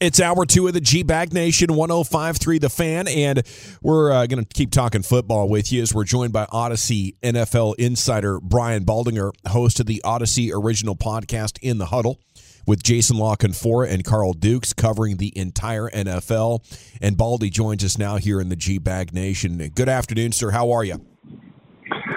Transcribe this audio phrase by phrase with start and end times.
[0.00, 3.42] It's hour two of the G Bag Nation 1053 The Fan, and
[3.82, 7.76] we're uh, going to keep talking football with you as we're joined by Audacy NFL
[7.78, 12.18] insider Brian Baldinger, host of the Audacy original podcast In the Huddle
[12.66, 16.64] with Jason La Canfora and Carl Dukes covering the entire NFL.
[17.00, 19.58] And Baldy joins us now here in the G Bag Nation.
[19.74, 20.50] Good afternoon, sir.
[20.50, 21.00] How are you?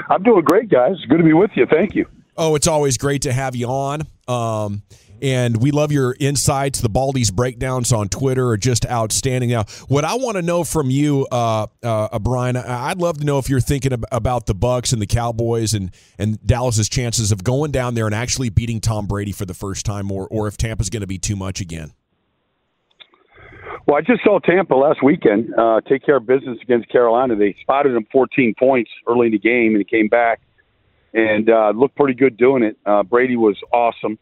[0.10, 0.96] I'm doing great, guys.
[1.08, 1.66] Good to be with you.
[1.66, 2.08] Thank you.
[2.38, 4.02] Oh, it's always great to have you on.
[4.28, 4.84] Um,
[5.22, 6.82] and we love your insights.
[6.82, 9.50] The Baldy's breakdowns on Twitter are just outstanding.
[9.50, 13.40] Now, what I want to know from you, uh, uh, Brian, I'd love to know
[13.40, 17.44] if you're thinking ab- about the Bucks and the Cowboys and and Dallas's chances of
[17.44, 20.58] going down there and actually beating Tom Brady for the first time, or or if
[20.58, 21.94] Tampa's going to be too much again.
[23.88, 27.36] Well, I just saw Tampa last weekend uh, take care of business against Carolina.
[27.36, 30.42] They spotted them 14 points early in the game, and he came back
[31.14, 32.78] and uh, looked pretty good doing it.
[32.86, 34.18] Uh, Brady was awesome.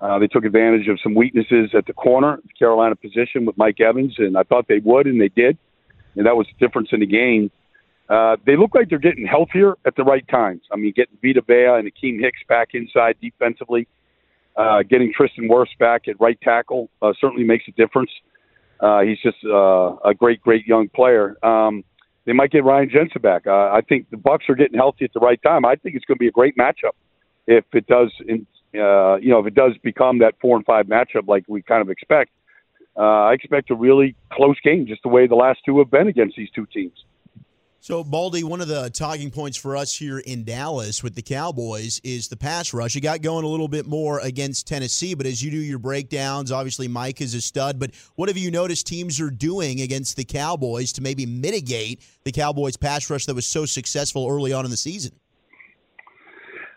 [0.00, 3.80] Uh, they took advantage of some weaknesses at the corner, the Carolina position with Mike
[3.80, 5.56] Evans, and I thought they would, and they did.
[6.16, 7.50] And that was the difference in the game.
[8.08, 10.62] Uh, they look like they're getting healthier at the right times.
[10.70, 13.88] I mean, getting Vita Vea and Akiem Hicks back inside defensively,
[14.56, 18.10] uh, getting Tristan Wirfs back at right tackle uh, certainly makes a difference.
[18.80, 21.36] Uh, he's just uh, a great, great young player.
[21.44, 21.82] Um,
[22.26, 23.46] they might get Ryan Jensen back.
[23.46, 25.64] Uh, I think the Bucks are getting healthy at the right time.
[25.64, 26.92] I think it's going to be a great matchup
[27.46, 30.86] if it does, in, uh, you know, if it does become that four and five
[30.86, 32.30] matchup like we kind of expect.
[32.96, 36.06] Uh, I expect a really close game, just the way the last two have been
[36.06, 37.04] against these two teams.
[37.84, 42.00] So, Baldy, one of the talking points for us here in Dallas with the Cowboys
[42.02, 42.94] is the pass rush.
[42.94, 46.50] You got going a little bit more against Tennessee, but as you do your breakdowns,
[46.50, 47.78] obviously Mike is a stud.
[47.78, 52.32] But what have you noticed teams are doing against the Cowboys to maybe mitigate the
[52.32, 55.12] Cowboys' pass rush that was so successful early on in the season?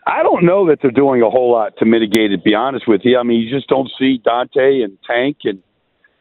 [0.08, 2.42] I don't know that they're doing a whole lot to mitigate it.
[2.42, 5.62] Be honest with you, I mean, you just don't see Dante and Tank and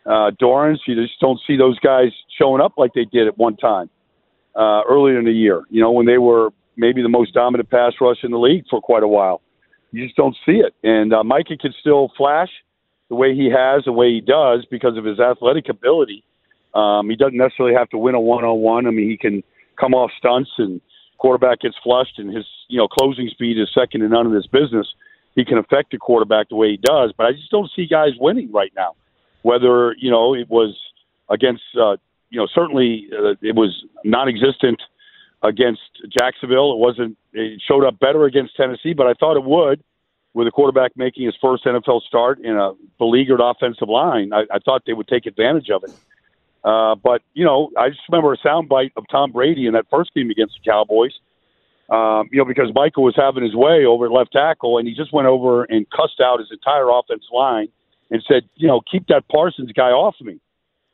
[0.06, 0.80] uh, Dorance.
[0.86, 3.90] You just don't see those guys showing up like they did at one time
[4.56, 5.64] uh, earlier in the year.
[5.70, 8.82] You know, when they were maybe the most dominant pass rush in the league for
[8.82, 9.42] quite a while.
[9.92, 10.76] You just don't see it.
[10.84, 12.50] And uh, Mikey can still flash
[13.10, 16.26] the way he has, the way he does, because of his athletic ability.
[16.76, 18.86] Um, he doesn't necessarily have to win a one-on-one.
[18.86, 19.44] I mean, he can
[19.80, 20.82] come off stunts and
[21.18, 24.48] quarterback gets flushed, and his you know closing speed is second to none in this
[24.48, 24.88] business.
[25.36, 28.12] He can affect the quarterback the way he does, but I just don't see guys
[28.20, 28.96] winning right now.
[29.44, 30.76] Whether you know it was
[31.30, 31.98] against uh,
[32.30, 34.82] you know certainly uh, it was non-existent
[35.44, 36.74] against Jacksonville.
[36.74, 37.18] It wasn't.
[37.34, 39.84] It showed up better against Tennessee, but I thought it would
[40.34, 44.32] with a quarterback making his first NFL start in a beleaguered offensive line.
[44.34, 45.92] I, I thought they would take advantage of it.
[46.64, 50.14] Uh, but you know, I just remember a soundbite of Tom Brady in that first
[50.14, 51.14] game against the Cowboys.
[51.90, 54.94] Um, you know, because Michael was having his way over at left tackle, and he
[54.94, 57.70] just went over and cussed out his entire offensive line
[58.12, 60.40] and said, you know, keep that Parsons guy off me.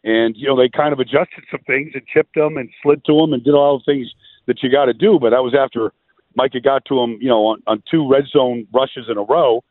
[0.03, 3.19] And you know, they kind of adjusted some things and chipped him and slid to
[3.19, 4.13] him and did all the things
[4.47, 5.17] that you got to do.
[5.19, 5.93] But that was after
[6.35, 9.63] Micah got to him, you know, on, on two red zone rushes in a row,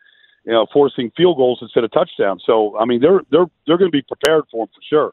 [0.45, 2.43] you know, forcing field goals instead of touchdowns.
[2.47, 5.13] So I mean, they're they're they're going to be prepared for him for sure.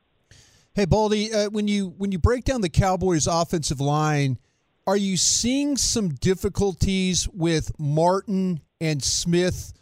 [0.80, 4.40] Hey, Baldy, uh, when you when you break down the Cowboys' offensive line,
[4.88, 9.74] are you seeing some difficulties with Martin and Smith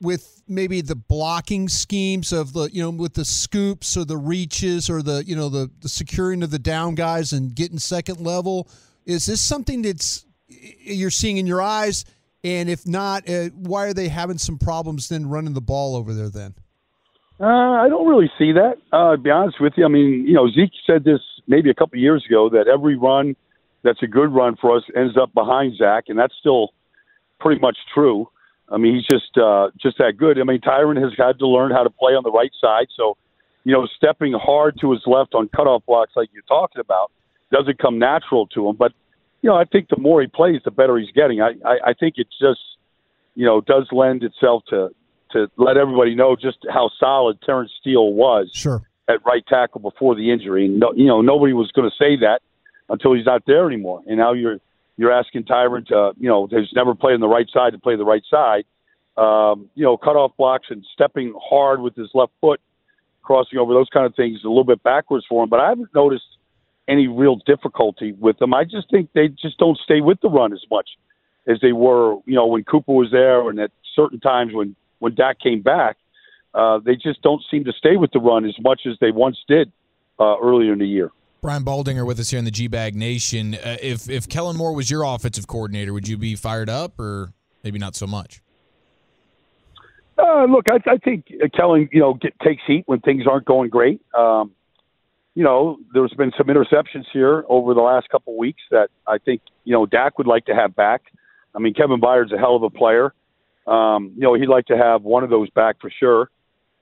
[0.00, 4.90] with maybe the blocking schemes of the you know with the scoops or the reaches
[4.90, 8.68] or the you know the, the securing of the down guys and getting second level?
[9.06, 12.04] Is this something that's you're seeing in your eyes?
[12.42, 16.12] And if not, uh, why are they having some problems then running the ball over
[16.12, 16.56] there then?
[17.40, 18.74] Uh, I don't really see that.
[18.92, 21.74] Uh, to be honest with you, I mean, you know, Zeke said this maybe a
[21.74, 23.34] couple of years ago that every run
[23.82, 26.74] that's a good run for us ends up behind Zack, and that's still
[27.38, 28.28] pretty much true.
[28.68, 30.38] I mean, he's just uh, just that good.
[30.38, 33.16] I mean, Tyron has had to learn how to play on the right side, so
[33.64, 37.10] you know, stepping hard to his left on cutoff blocks like you're talking about
[37.50, 38.76] doesn't come natural to him.
[38.76, 38.92] But
[39.42, 41.40] you know, I think the more he plays, the better he's getting.
[41.40, 42.60] I I, I think it just
[43.34, 44.90] you know does lend itself to
[45.32, 48.82] to let everybody know just how solid Terence Steele was Sure.
[49.08, 50.66] at right tackle before the injury.
[50.66, 52.40] And no, you know, nobody was going to say that
[52.88, 54.02] until he's not there anymore.
[54.06, 54.58] And now you're
[54.96, 57.96] you're asking Tyron to, you know, who's never played on the right side to play
[57.96, 58.64] the right side.
[59.16, 62.60] Um, you know, cut off blocks and stepping hard with his left foot,
[63.22, 65.48] crossing over those kind of things, a little bit backwards for him.
[65.48, 66.26] But I haven't noticed
[66.86, 68.52] any real difficulty with them.
[68.52, 70.90] I just think they just don't stay with the run as much
[71.46, 75.14] as they were, you know, when Cooper was there and at certain times when when
[75.14, 75.96] Dak came back.
[76.54, 79.36] Uh, they just don't seem to stay with the run as much as they once
[79.48, 79.70] did
[80.18, 81.10] uh, earlier in the year.
[81.40, 83.54] Brian Baldinger with us here in the G Bag Nation.
[83.54, 87.32] Uh, if if Kellen Moore was your offensive coordinator, would you be fired up or
[87.64, 88.42] maybe not so much?
[90.18, 93.70] Uh, look, I, I think Kellen, you know, get, takes heat when things aren't going
[93.70, 94.02] great.
[94.14, 94.52] Um,
[95.34, 99.16] you know, there's been some interceptions here over the last couple of weeks that I
[99.18, 101.02] think you know Dak would like to have back.
[101.54, 103.14] I mean, Kevin Byard's a hell of a player.
[103.66, 106.30] Um, you know, he'd like to have one of those back for sure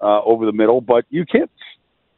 [0.01, 1.51] uh, over the middle, but you can't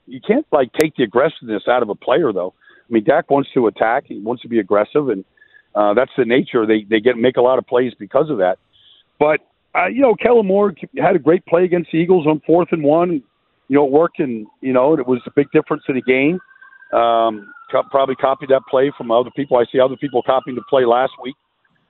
[0.06, 2.54] you can't like take the aggressiveness out of a player though.
[2.88, 5.24] I mean, Dak wants to attack, he wants to be aggressive, and
[5.74, 6.66] uh, that's the nature.
[6.66, 8.58] They they get make a lot of plays because of that.
[9.18, 9.40] But
[9.74, 12.82] uh, you know, Kellen Moore had a great play against the Eagles on fourth and
[12.82, 13.22] one.
[13.68, 16.40] You know, it worked, and you know, it was a big difference in the game.
[16.92, 17.52] Um,
[17.90, 19.56] probably copied that play from other people.
[19.56, 21.36] I see other people copying the play last week.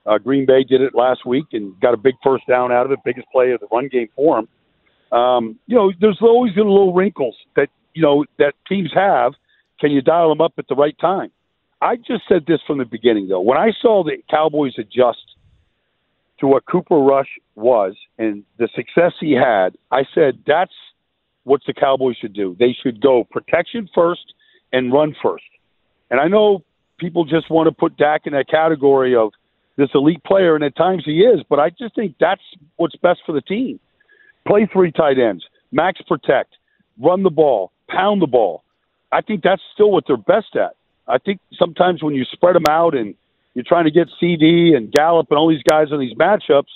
[0.05, 2.91] Uh, Green Bay did it last week and got a big first down out of
[2.91, 5.17] it, biggest play of the run game for them.
[5.17, 9.33] Um, you know, there's always been little wrinkles that you know that teams have.
[9.79, 11.31] Can you dial them up at the right time?
[11.81, 13.41] I just said this from the beginning, though.
[13.41, 15.19] When I saw the Cowboys adjust
[16.39, 20.73] to what Cooper Rush was and the success he had, I said that's
[21.43, 22.55] what the Cowboys should do.
[22.59, 24.33] They should go protection first
[24.71, 25.43] and run first.
[26.11, 26.63] And I know
[26.99, 29.31] people just want to put Dak in that category of
[29.77, 32.41] this elite player, and at times he is, but I just think that's
[32.75, 33.79] what's best for the team.
[34.47, 36.55] Play three tight ends, max protect,
[36.99, 38.63] run the ball, pound the ball.
[39.11, 40.75] I think that's still what they're best at.
[41.07, 43.15] I think sometimes when you spread them out and
[43.53, 46.71] you're trying to get CeeDee and Gallup and all these guys in these matchups,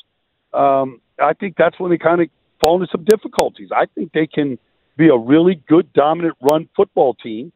[0.54, 3.70] um, I think that's when they kind of fall into some difficulties.
[3.76, 4.58] I think they can
[4.98, 7.52] be a really good, dominant run football team.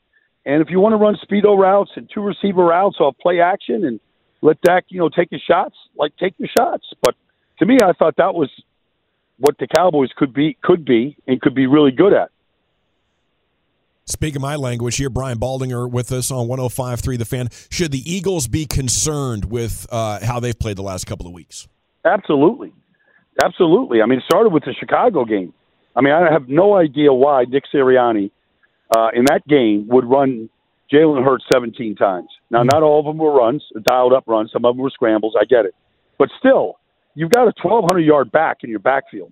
[0.45, 3.85] And if you want to run speedo routes and two receiver routes off play action
[3.85, 3.99] and
[4.41, 6.85] let Dak, you know, take his shots, like take your shots.
[7.01, 7.15] But
[7.59, 8.49] to me, I thought that was
[9.37, 12.29] what the Cowboys could be, could be, and could be really good at.
[14.05, 17.49] Speaking my language here, Brian Baldinger with us on 105.3 The Fan.
[17.69, 21.67] Should the Eagles be concerned with uh, how they've played the last couple of weeks?
[22.03, 22.73] Absolutely.
[23.43, 24.01] Absolutely.
[24.01, 25.53] I mean, it started with the Chicago game.
[25.95, 28.31] I mean, I have no idea why Nick Sirianni
[28.95, 30.49] uh, in that game would run
[30.91, 32.29] Jalen Hurts 17 times.
[32.51, 34.51] Now, not all of them were runs, dialed up runs.
[34.51, 35.35] Some of them were scrambles.
[35.39, 35.75] I get it.
[36.17, 36.79] But still,
[37.13, 39.31] you've got a 1,200 yard back in your backfield.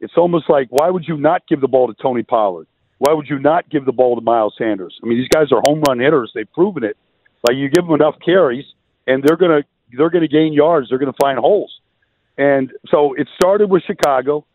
[0.00, 2.66] It's almost like, why would you not give the ball to Tony Pollard?
[2.98, 4.98] Why would you not give the ball to Miles Sanders?
[5.02, 6.32] I mean, these guys are home run hitters.
[6.34, 6.96] They've proven it.
[7.46, 8.64] Like you give them enough carries,
[9.06, 9.62] and they're gonna
[9.96, 10.88] they're gonna gain yards.
[10.88, 11.80] They're gonna find holes.
[12.38, 14.46] And so it started with Chicago.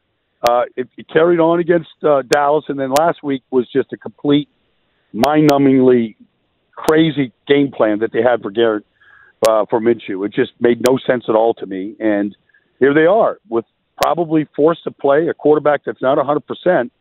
[0.42, 3.98] Uh, it, it carried on against uh, Dallas, and then last week was just a
[3.98, 4.48] complete,
[5.12, 6.16] mind-numbingly
[6.88, 8.86] crazy game plan that they had for Garrett
[9.48, 10.26] uh, for Minshew.
[10.26, 11.96] It just made no sense at all to me.
[12.00, 12.36] And
[12.80, 13.66] here they are with
[14.02, 16.92] probably forced to play a quarterback that's not 100 percent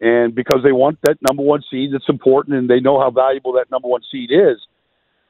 [0.00, 3.52] and because they want that number one seed, it's important, and they know how valuable
[3.54, 4.58] that number one seed is.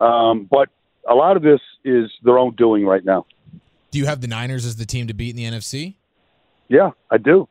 [0.01, 0.69] Um, but
[1.09, 3.27] a lot of this is their own doing right now.
[3.91, 5.95] Do you have the Niners as the team to beat in the NFC?
[6.69, 7.49] Yeah, I do.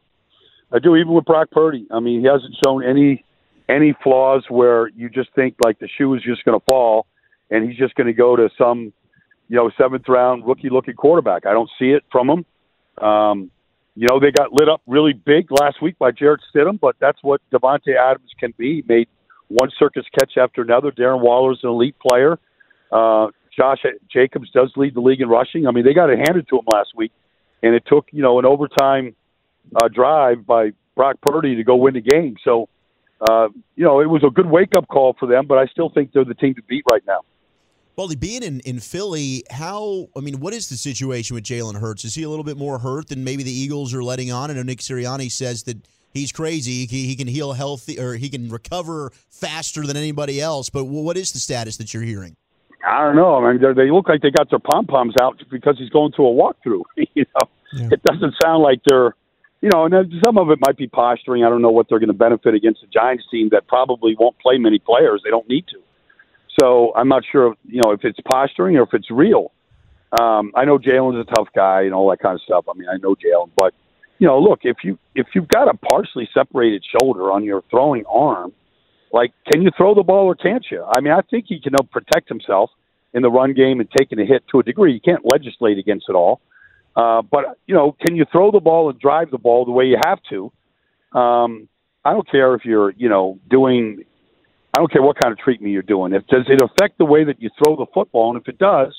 [0.72, 0.96] I do.
[0.96, 3.24] Even with Brock Purdy, I mean, he hasn't shown any
[3.69, 7.07] any flaws where you just think like the shoe is just going to fall,
[7.50, 8.93] and he's just going to go to some,
[9.50, 11.45] you know, seventh round rookie looking quarterback.
[11.45, 12.45] I don't see it from him.
[13.03, 13.51] Um,
[13.95, 17.19] you know, they got lit up really big last week by Jarrett Stidham, but that's
[17.22, 18.75] what Davante Adams can be.
[18.75, 19.07] He made
[19.48, 20.91] one circus catch after another.
[20.91, 22.38] Darren Waller's an elite player.
[22.91, 23.79] Uh, Josh
[24.12, 25.65] Jacobs does lead the league in rushing.
[25.65, 27.12] I mean, they got it handed to him last week,
[27.63, 29.15] and it took you know an overtime
[29.75, 32.36] uh, drive by Brock Purdy to go win the game.
[32.43, 32.67] So,
[33.22, 35.45] uh, you know, it was a good wake up call for them.
[35.48, 37.22] But I still think they're the team to beat right now.
[37.95, 42.03] Well, being in, in Philly, how, I mean, what is the situation with Jalen Hurts?
[42.03, 44.51] Is he a little bit more hurt than maybe the Eagles are letting on?
[44.51, 45.77] I know Nick Sirianni says that
[46.13, 46.88] he's crazy.
[46.88, 50.69] He, he can heal healthy or he can recover faster than anybody else.
[50.69, 52.36] But what is the status that you're hearing?
[52.86, 53.36] I don't know.
[53.36, 56.24] I mean, they look like they got their pom poms out because he's going to
[56.24, 56.84] a walkthrough.
[57.13, 57.89] you know, yeah.
[57.91, 59.15] it doesn't sound like they're,
[59.65, 61.43] you know, and some of it might be posturing.
[61.43, 64.38] I don't know what they're going to benefit against the Giants team that probably won't
[64.38, 65.22] play many players.
[65.24, 65.79] They don't need to.
[66.60, 69.51] So I'm not sure, you know, if it's posturing or if it's real.
[70.22, 72.65] Um, I know Jalen's a tough guy and all that kind of stuff.
[72.69, 73.74] I mean, I know Jalen, but
[74.19, 78.05] you know, look if you if you've got a partially separated shoulder on your throwing
[78.05, 78.53] arm,
[79.12, 80.84] like can you throw the ball or can't you?
[80.84, 82.69] I mean, I think he can protect himself
[83.15, 84.93] in the run game and taking a hit to a degree.
[84.93, 86.39] You can't legislate against it all,
[86.96, 89.86] uh, but you know, can you throw the ball and drive the ball the way
[89.86, 90.52] you have to?
[91.18, 91.68] Um,
[92.04, 94.04] I don't care if you're, you know, doing.
[94.74, 96.14] I don't care what kind of treatment you're doing.
[96.14, 98.94] If does it affect the way that you throw the football, and if it does,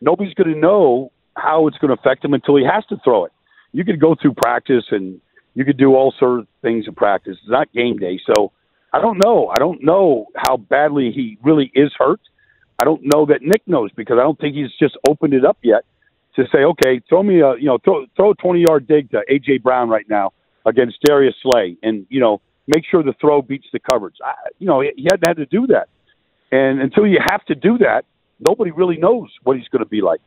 [0.00, 3.24] nobody's going to know how it's going to affect him until he has to throw
[3.24, 3.32] it.
[3.72, 5.20] You could go through practice and
[5.54, 7.36] you could do all sorts of things in practice.
[7.42, 8.52] It's not game day, so
[8.92, 9.48] I don't know.
[9.48, 12.20] I don't know how badly he really is hurt.
[12.78, 15.58] I don't know that Nick knows because I don't think he's just opened it up
[15.62, 15.84] yet
[16.36, 19.22] to say, okay, throw me a you know throw throw a twenty yard dig to
[19.30, 20.32] AJ Brown right now
[20.64, 24.16] against Darius Slay, and you know make sure the throw beats the coverage.
[24.24, 25.88] I, you know he hadn't had to do that,
[26.52, 28.04] and until you have to do that,
[28.38, 30.20] nobody really knows what he's going to be like.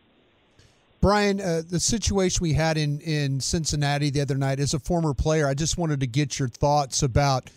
[1.01, 5.13] Brian, uh, the situation we had in, in Cincinnati the other night, as a former
[5.13, 7.49] player, I just wanted to get your thoughts about.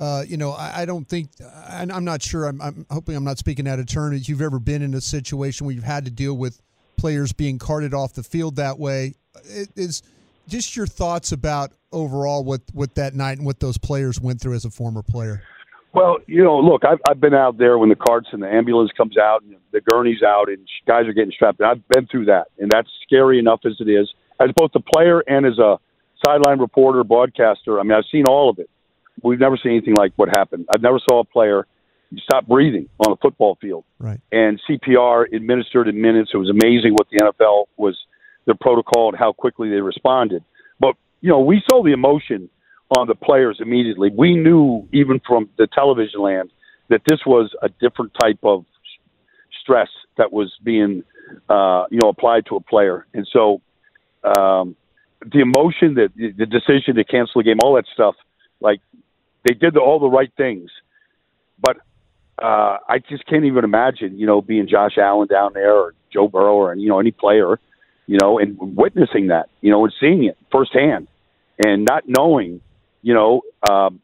[0.00, 1.28] Uh, you know, I, I, don't think,
[1.68, 4.60] I'm not sure, I'm, I'm, hoping I'm not speaking out of turn, if you've ever
[4.60, 6.60] been in a situation where you've had to deal with
[6.98, 9.14] players being carted off the field that way.
[9.44, 10.02] It is
[10.48, 14.54] just your thoughts about overall what, what that night and what those players went through
[14.54, 15.42] as a former player.
[15.94, 18.90] Well, you know, look, I've, I've been out there when the carts and the ambulance
[18.96, 21.60] comes out and the gurney's out and guys are getting strapped.
[21.60, 24.80] And I've been through that, and that's scary enough as it is, as both a
[24.80, 25.78] player and as a
[26.24, 27.80] sideline reporter, broadcaster.
[27.80, 28.68] I mean, I've seen all of it.
[29.22, 30.66] We've never seen anything like what happened.
[30.72, 31.66] I've never saw a player
[32.18, 33.84] stop breathing on a football field.
[33.98, 34.20] Right.
[34.32, 36.30] And CPR administered in minutes.
[36.32, 37.96] It was amazing what the NFL was
[38.46, 40.42] their protocol and how quickly they responded.
[40.80, 42.48] But you know, we saw the emotion
[42.96, 44.10] on the players immediately.
[44.14, 46.50] We knew even from the television land
[46.88, 48.64] that this was a different type of
[49.60, 51.02] stress that was being
[51.48, 53.60] uh, you know applied to a player, and so
[54.24, 54.76] um,
[55.20, 58.14] the emotion that the decision to cancel the game, all that stuff,
[58.60, 58.80] like
[59.46, 60.70] they did the, all the right things,
[61.60, 61.76] but
[62.42, 66.28] uh, I just can't even imagine you know being Josh Allen down there or Joe
[66.28, 67.58] Burrow or you know any player,
[68.06, 71.08] you know, and witnessing that, you know, and seeing it firsthand,
[71.58, 72.60] and not knowing
[73.02, 74.00] you know, um,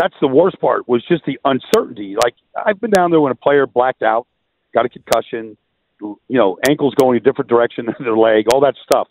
[0.00, 2.16] that's the worst part was just the uncertainty.
[2.22, 4.26] Like I've been down there when a player blacked out,
[4.72, 5.56] got a concussion,
[6.00, 9.08] you know, ankles going a different direction than their leg, all that stuff.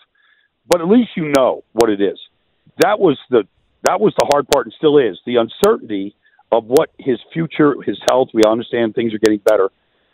[0.68, 2.20] But at least you know what it is.
[2.80, 3.44] That was the
[3.84, 6.16] that was the hard part and still is the uncertainty
[6.51, 8.30] of what his future, his health.
[8.34, 9.70] We understand things are getting better,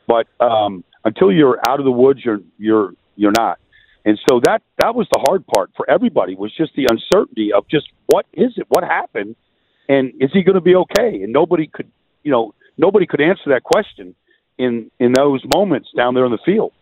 [0.07, 3.59] but um, until you're out of the woods, you're you're you're not.
[4.05, 7.67] And so that that was the hard part for everybody was just the uncertainty of
[7.69, 9.35] just what is it, what happened,
[9.87, 11.23] and is he going to be okay?
[11.23, 11.89] And nobody could,
[12.23, 14.15] you know, nobody could answer that question
[14.57, 16.73] in in those moments down there in the field.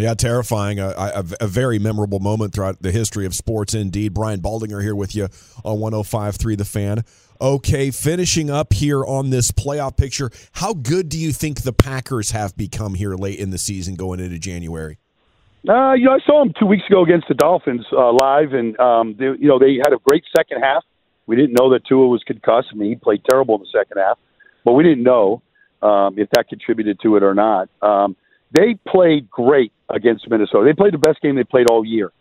[0.00, 0.78] Yeah, terrifying.
[0.78, 4.14] A, a, a, very memorable moment throughout the history of sports, indeed.
[4.14, 5.24] Brian Baldinger here with you
[5.64, 7.04] on 105.3 The Fan.
[7.40, 12.30] Okay, finishing up here on this playoff picture, how good do you think the Packers
[12.30, 14.98] have become here late in the season going into January?
[15.68, 18.78] Uh, you know, I saw them two weeks ago against the Dolphins uh, live, and
[18.80, 20.84] um, they, you know they had a great second half.
[21.26, 22.68] We didn't know that Tua was concussed.
[22.72, 24.18] I mean, he played terrible in the second half,
[24.64, 25.42] but we didn't know
[25.82, 27.68] um, if that contributed to it or not.
[27.82, 28.16] Um,
[28.52, 30.64] they played great against Minnesota.
[30.64, 32.12] They played the best game they played all year.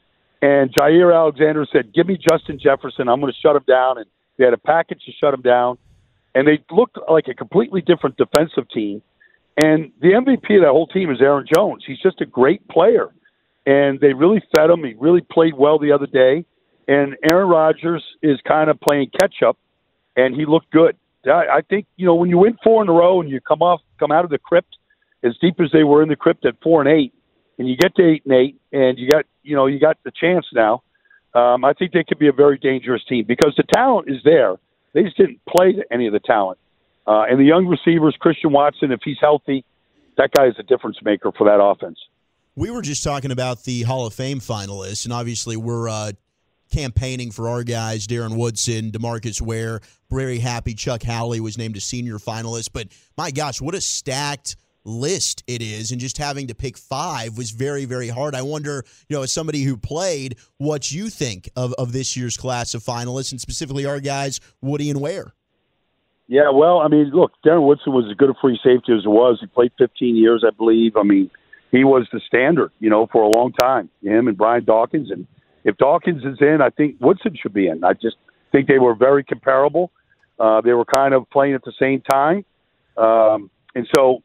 [0.41, 3.09] And Jaire Alexander said, "Give me Justin Jefferson.
[3.09, 4.05] I'm going to shut him down." And
[4.37, 5.77] they had a package to shut him down,
[6.33, 9.01] and they looked like a completely different defensive team.
[9.61, 11.83] And the MVP of that whole team is Aaron Jones.
[11.85, 13.11] He's just a great player
[13.69, 14.83] and they really fed him.
[14.83, 16.43] He really played well the other day,
[16.87, 19.57] and Aaron Rodgers is kind of playing catch up,
[20.15, 20.97] and he looked good.
[21.25, 23.61] I, I think you know when you win four in a row and you come
[23.61, 24.77] off come out of the crypt
[25.23, 27.13] as deep as they were in the crypt at four and eight,
[27.57, 30.11] and you get to eight and eight, and you got you know you got the
[30.11, 30.83] chance now.
[31.33, 34.55] Um, I think they could be a very dangerous team because the talent is there.
[34.93, 36.57] They just didn't play any of the talent.
[37.05, 39.63] Uh, and the young receivers, Christian Watson, if he's healthy,
[40.17, 41.99] that guy is a difference maker for that offense.
[42.55, 46.11] We were just talking about the Hall of Fame finalists, and obviously we're uh,
[46.71, 51.81] campaigning for our guys, Darren Woodson, Demarcus Ware, very happy Chuck Howley was named a
[51.81, 52.69] senior finalist.
[52.73, 57.37] But my gosh, what a stacked list it is, and just having to pick five
[57.37, 58.35] was very, very hard.
[58.35, 62.37] I wonder, you know, as somebody who played, what you think of, of this year's
[62.37, 65.33] class of finalists, and specifically our guys, Woody and Ware.
[66.27, 69.09] Yeah, well, I mean, look, Darren Woodson was as good a free safety as it
[69.09, 69.39] was.
[69.41, 70.95] He played 15 years, I believe.
[70.95, 71.31] I mean,
[71.71, 73.89] he was the standard, you know, for a long time.
[74.03, 75.25] Him and Brian Dawkins, and
[75.63, 77.83] if Dawkins is in, I think Woodson should be in.
[77.83, 78.17] I just
[78.51, 79.91] think they were very comparable.
[80.39, 82.45] Uh, they were kind of playing at the same time,
[82.95, 84.21] um, and so,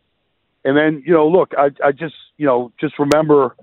[0.64, 3.56] and then you know, look, I, I just you know just remember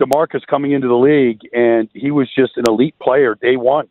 [0.00, 3.88] Demarcus coming into the league, and he was just an elite player day one.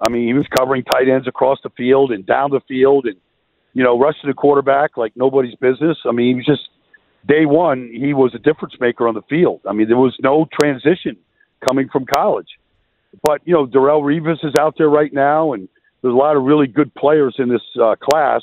[0.00, 3.16] I mean, he was covering tight ends across the field and down the field, and
[3.72, 5.98] you know, rushing the quarterback like nobody's business.
[6.04, 6.68] I mean, he was just
[7.26, 7.90] day one.
[7.92, 9.60] He was a difference maker on the field.
[9.68, 11.16] I mean, there was no transition
[11.66, 12.48] coming from college.
[13.22, 15.68] But you know, Darrelle Revis is out there right now, and
[16.02, 18.42] there's a lot of really good players in this uh, class.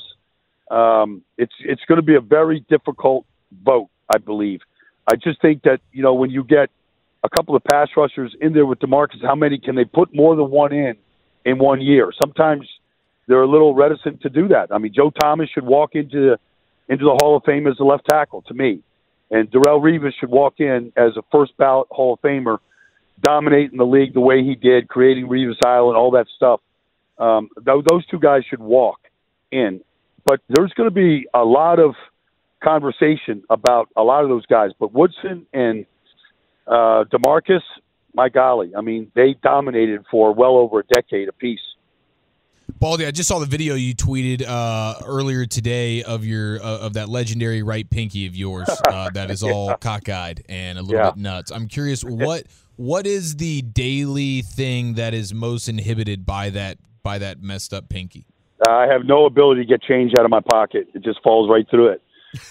[0.70, 3.26] Um, it's it's going to be a very difficult
[3.62, 4.60] vote, I believe.
[5.10, 6.70] I just think that you know when you get
[7.22, 10.36] a couple of pass rushers in there with Demarcus, how many can they put more
[10.36, 10.96] than one in
[11.44, 12.12] in one year?
[12.22, 12.66] Sometimes
[13.26, 14.68] they're a little reticent to do that.
[14.70, 16.36] I mean, Joe Thomas should walk into
[16.88, 18.80] into the Hall of Fame as a left tackle to me,
[19.30, 22.58] and Darrelle Revis should walk in as a first ballot Hall of Famer,
[23.22, 26.60] dominating the league the way he did, creating Revis Island, all that stuff.
[27.18, 29.00] Um, th- those two guys should walk
[29.50, 29.80] in,
[30.26, 31.94] but there's going to be a lot of
[32.64, 34.70] conversation about a lot of those guys.
[34.78, 35.86] But Woodson and
[36.66, 37.60] uh, Demarcus,
[38.14, 41.60] my golly, I mean, they dominated for well over a decade apiece.
[42.80, 46.94] Baldy, I just saw the video you tweeted uh, earlier today of your uh, of
[46.94, 49.76] that legendary right pinky of yours uh, that is all yeah.
[49.76, 51.10] cockeyed and a little Yeah.
[51.10, 51.50] bit nuts.
[51.52, 52.44] I'm curious what
[52.76, 57.88] what is the daily thing that is most inhibited by that by that messed up
[57.90, 58.26] pinky?
[58.66, 60.88] I have no ability to get change out of my pocket.
[60.94, 62.02] It just falls right through it,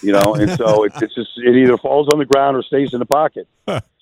[0.02, 0.34] you know.
[0.34, 3.06] and so it, it's just it either falls on the ground or stays in the
[3.06, 3.46] pocket.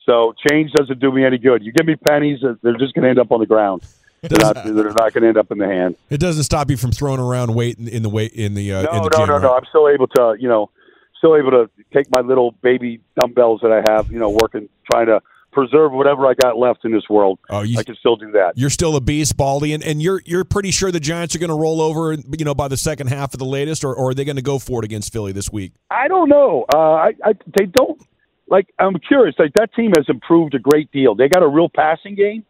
[0.05, 1.62] so change doesn't do me any good.
[1.65, 3.83] You give me pennies, uh, they're just going to end up on the ground.
[4.23, 5.97] They're not, they're not going to end up in the hand.
[6.09, 8.83] It doesn't stop you from throwing around weight in, in the weight in the uh,
[8.83, 9.27] No, in the no, gym.
[9.27, 9.43] no, right?
[9.43, 9.55] no.
[9.57, 10.71] I'm still able to, you know,
[11.19, 15.07] still able to take my little baby dumbbells that I have, you know, working, trying
[15.07, 15.21] to
[15.53, 17.39] preserve whatever I got left in this world.
[17.51, 18.53] Oh, you- I can still do that.
[18.57, 21.51] You're still a beast, Baldy, and, and you're you're pretty sure the Giants are going
[21.51, 24.15] to roll over, you know, by the second half of the latest, or, or are
[24.15, 25.73] they going to go for it against Philly this week?
[25.91, 26.65] I don't know.
[26.75, 28.01] Uh, I, I they don't
[28.49, 28.67] like.
[28.79, 29.35] I'm curious.
[29.39, 31.15] Like that team has improved a great deal.
[31.15, 32.45] They got a real passing game,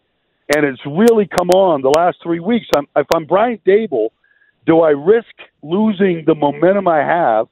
[0.54, 2.66] and it's really come on the last three weeks.
[2.74, 4.08] I'm, if I'm Brian Daboll,
[4.66, 5.26] do I risk
[5.62, 7.48] losing the momentum I have,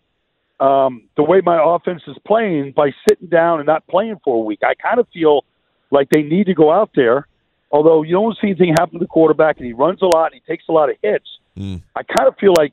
[0.60, 4.44] um, the way my offense is playing, by sitting down and not playing for a
[4.44, 4.60] week?
[4.62, 5.44] I kind of feel
[5.90, 7.26] like they need to go out there.
[7.72, 10.40] Although you don't see anything happen to the quarterback, and he runs a lot, and
[10.44, 11.26] he takes a lot of hits.
[11.56, 11.82] Mm.
[11.94, 12.72] I kind of feel like,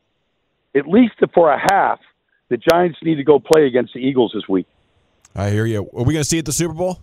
[0.75, 1.99] at least for a half,
[2.49, 4.65] the Giants need to go play against the Eagles this week.
[5.35, 5.81] I hear you.
[5.95, 6.99] Are we going to see it at the Super Bowl?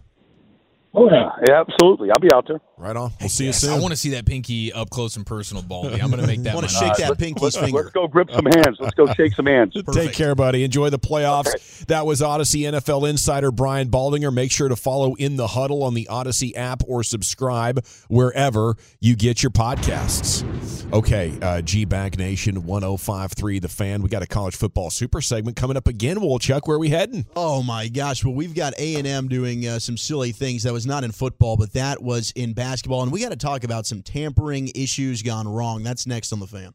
[0.97, 2.11] Oh yeah, yeah, absolutely.
[2.11, 2.61] I'll be out there.
[2.77, 3.13] Right on.
[3.21, 3.73] We'll see you soon.
[3.73, 6.01] I want to see that pinky up close and personal, Baldy.
[6.01, 6.53] I'm going to make that.
[6.53, 7.83] I want to shake that pinky's finger.
[7.83, 8.77] let's go grip some hands.
[8.79, 9.77] Let's go shake some hands.
[9.93, 10.63] Take care, buddy.
[10.65, 11.87] Enjoy the playoffs.
[11.87, 14.33] That was Audacy NFL insider Brian Baldinger.
[14.33, 19.17] Make sure to follow In the Huddle on the Audacy app or subscribe wherever you
[19.17, 20.45] get your podcasts.
[20.93, 24.03] Okay, uh, G Bag Nation 1053 The Fan.
[24.03, 26.19] We got a college football super segment coming up again.
[26.19, 27.27] Wolchuk, where are we heading?
[27.35, 28.25] Oh my gosh!
[28.25, 30.63] Well, we've got A and M doing uh, some silly things.
[30.65, 33.65] That was not in football, but that was in basketball, and we got to talk
[33.65, 35.83] about some tampering issues gone wrong.
[35.83, 36.75] That's next on the fan.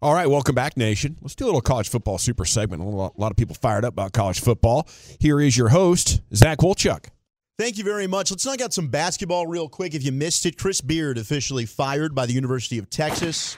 [0.00, 1.16] All right, welcome back, Nation.
[1.20, 2.80] Let's do a little college football super segment.
[2.80, 4.88] A lot, a lot of people fired up about college football.
[5.18, 7.06] Here is your host, Zach Wolchuk.
[7.58, 8.30] Thank you very much.
[8.30, 9.96] Let's knock out some basketball real quick.
[9.96, 13.56] If you missed it, Chris Beard officially fired by the University of Texas.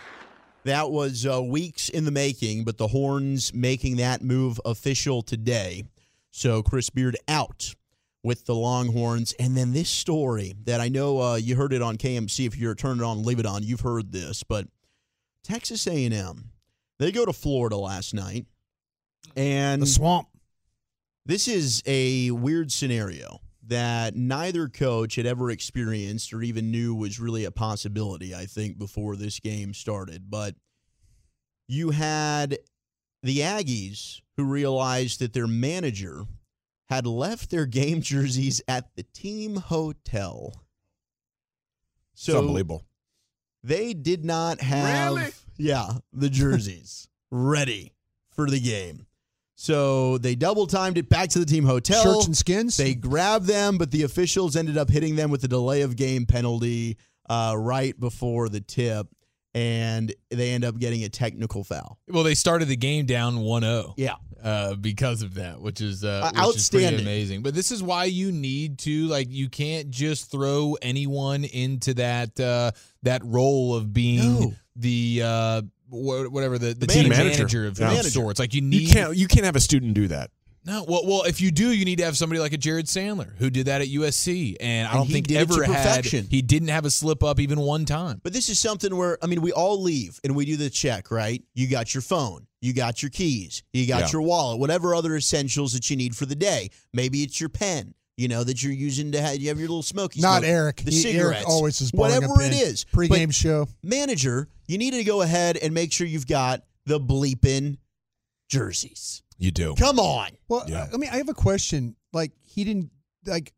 [0.64, 5.84] That was uh, weeks in the making, but the Horns making that move official today.
[6.30, 7.74] So Chris Beard out
[8.22, 9.34] with the Longhorns.
[9.38, 12.46] And then this story that I know uh, you heard it on KMC.
[12.46, 13.62] If you're turning it on, leave it on.
[13.62, 14.66] You've heard this, but
[15.44, 16.50] Texas A&M,
[16.98, 18.46] they go to Florida last night,
[19.36, 20.28] and The swamp.
[21.26, 27.20] this is a weird scenario that neither coach had ever experienced or even knew was
[27.20, 30.28] really a possibility, I think, before this game started.
[30.28, 30.56] But
[31.68, 32.58] you had
[33.22, 36.24] the Aggies who realized that their manager
[36.88, 40.52] had left their game jerseys at the team hotel.
[42.14, 42.82] It's unbelievable.
[43.62, 47.92] They did not have yeah the jerseys ready
[48.30, 49.06] for the game.
[49.56, 52.02] So they double timed it back to the team hotel.
[52.02, 52.78] Shirts and skins.
[52.78, 56.24] They grabbed them, but the officials ended up hitting them with a delay of game
[56.24, 56.96] penalty
[57.28, 59.06] uh, right before the tip,
[59.54, 61.98] and they end up getting a technical foul.
[62.08, 63.94] Well, they started the game down 1-0.
[63.96, 64.14] Yeah.
[64.42, 67.00] Uh, because of that, which is uh, Uh, which is pretty outstanding.
[67.02, 67.42] amazing.
[67.42, 72.40] But this is why you need to like you can't just throw anyone into that
[72.40, 72.70] uh,
[73.02, 74.54] that role of being No.
[74.76, 77.38] the uh, whatever the, the, team team manager.
[77.40, 77.86] manager, of Yeah.
[77.88, 78.10] some Manager.
[78.10, 78.40] sorts.
[78.40, 80.30] Like you need You can't you can't have a student do that.
[80.64, 83.34] No, well, well, if you do, you need to have somebody like a Jared Sandler
[83.38, 85.64] who did that at USC, and I And don't he think did it to ever
[85.64, 88.20] had he didn't have a slip up even one time.
[88.22, 91.10] But this is something where I mean, we all leave and we do the check,
[91.10, 91.42] right?
[91.54, 94.08] You got your phone, you got your keys, you got Yeah.
[94.12, 96.68] your wallet, whatever other essentials that you need for the day.
[96.92, 99.82] Maybe it's your pen, you know, that you're using to have you have your little
[99.82, 100.20] smoky.
[100.20, 100.76] Not smoke, Eric.
[100.84, 102.66] The He- Eric cigarettes, always is borrowing a whatever it pen.
[102.68, 102.84] is.
[102.92, 103.68] Pre-game But show.
[103.82, 107.78] manager, you need to go ahead and make sure you've got the bleeping
[108.50, 109.22] jerseys.
[109.40, 109.74] You do.
[109.74, 110.28] Come on.
[110.48, 110.86] Well, Yeah.
[110.92, 111.96] I mean, I have a question.
[112.12, 112.90] Like, he didn't
[113.26, 113.52] like.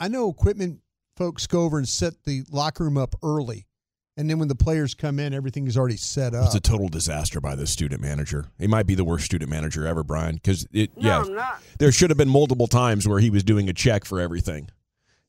[0.00, 0.80] I know equipment
[1.16, 3.66] folks go over and set the locker room up early,
[4.16, 6.46] and then when the players come in, everything is already set up.
[6.46, 8.46] It's a total disaster by the student manager.
[8.58, 10.36] He might be the worst student manager ever, Brian.
[10.36, 13.72] Because it, no, yeah, there should have been multiple times where he was doing a
[13.72, 14.68] check for everything,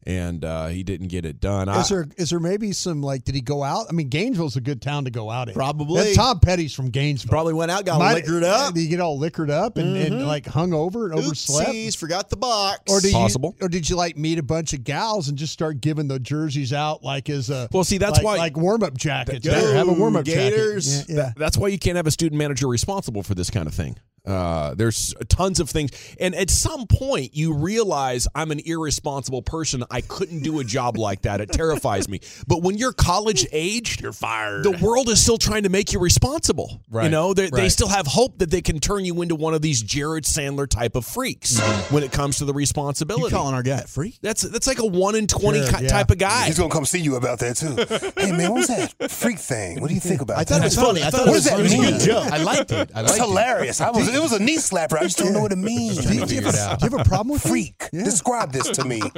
[0.08, 1.68] and uh, he didn't get it done.
[1.68, 3.88] I- Is there is there maybe some like did he go out?
[3.90, 5.54] I mean, Gainesville's a good town to go out in.
[5.56, 6.04] Probably.
[6.04, 7.30] That Tom Petty's from Gainesville.
[7.32, 8.74] Probably went out, got Might- liquored up.
[8.74, 11.70] Did you get all liquored up and, and like hung over and overslept?
[11.72, 12.82] Oopsies, forgot the box.
[12.92, 13.56] Or did Possible.
[13.60, 16.20] you, or did you like meet a bunch of gals and just start giving the
[16.20, 19.46] jerseys out like as a Well, see, that's like, why- like warm up jackets.
[19.48, 21.00] Go, have a warm up Gators.
[21.00, 21.14] jacket.
[21.14, 21.32] Yeah, yeah.
[21.36, 23.98] That's why you can't have a student manager responsible for this kind of thing.
[24.26, 29.84] Uh, there's tons of things, and at some point you realize I'm an irresponsible person.
[29.92, 31.42] I couldn't do a job like that.
[31.42, 32.20] It terrifies me.
[32.48, 34.64] But when you're college aged, you're fired.
[34.64, 36.82] The world is still trying to make you responsible.
[36.90, 37.06] Right.
[37.06, 39.62] You know, they, they still have hope that they can turn you into one of
[39.62, 41.60] these Jared Sandler type of freaks
[41.92, 43.22] when it comes to the responsibility.
[43.22, 43.36] you responsibility.
[43.36, 44.18] calling our guy a freak?
[44.22, 45.90] that's that's like a one in twenty Jared, ki- yeah.
[45.90, 46.46] type of guy.
[46.46, 47.76] He's gonna come see you about that too.
[48.22, 49.82] hey man, what was that freak thing?
[49.82, 50.40] What do you think about that?
[50.40, 50.62] I thought that?
[50.62, 51.04] it was funny.
[51.04, 51.92] I thought it What was, does that it was a mean?
[51.92, 52.32] good joke.
[52.32, 52.92] I liked it.
[52.96, 53.28] I It's liked it.
[53.28, 53.82] hilarious.
[53.82, 54.98] I was, it was a knee slapper.
[54.98, 55.98] I just don't know what it means.
[56.06, 57.42] Do you, do you have, a- do you have a problem with?
[57.44, 57.84] Freak.
[57.94, 58.04] Yeah.
[58.04, 59.02] Describe this to me.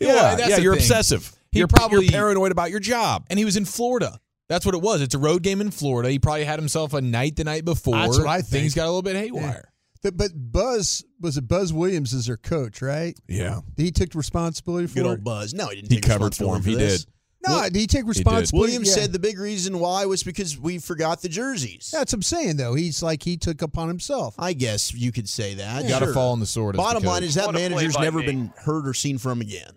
[0.00, 0.82] yeah, that's yeah, you're thing.
[0.82, 1.32] obsessive.
[1.52, 3.26] He you're probably- you're paranoid about your job.
[3.30, 4.18] and he was in Florida.
[4.48, 5.00] That's what it was.
[5.00, 6.10] It's a road game in Florida.
[6.10, 7.94] He probably had himself a night the night before.
[7.94, 8.48] That's what I think.
[8.48, 9.70] Things got a little bit haywire.
[10.02, 13.14] But, but Buzz was it Buzz Williams is their coach, right?
[13.28, 13.60] Yeah.
[13.76, 15.08] He took responsibility for Good it.
[15.08, 15.54] old Buzz.
[15.54, 15.92] No, he didn't.
[15.92, 16.62] He take covered for him.
[16.62, 17.04] responsibility He this.
[17.04, 17.14] did.
[17.56, 18.56] No, did he take responsibility?
[18.72, 18.94] Williams Yeah.
[19.02, 21.90] said the big reason why was because we forgot the jerseys.
[21.92, 22.74] That's what I'm saying, though.
[22.74, 24.34] He's like he took upon himself.
[24.38, 25.86] I guess you could say that.
[25.88, 26.14] Got to Sure.
[26.14, 26.74] fall on the sword.
[26.74, 28.26] as Bottom line is that What manager's never me.
[28.26, 29.72] been heard or seen from again.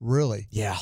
[0.00, 0.46] Really?
[0.50, 0.78] Yeah.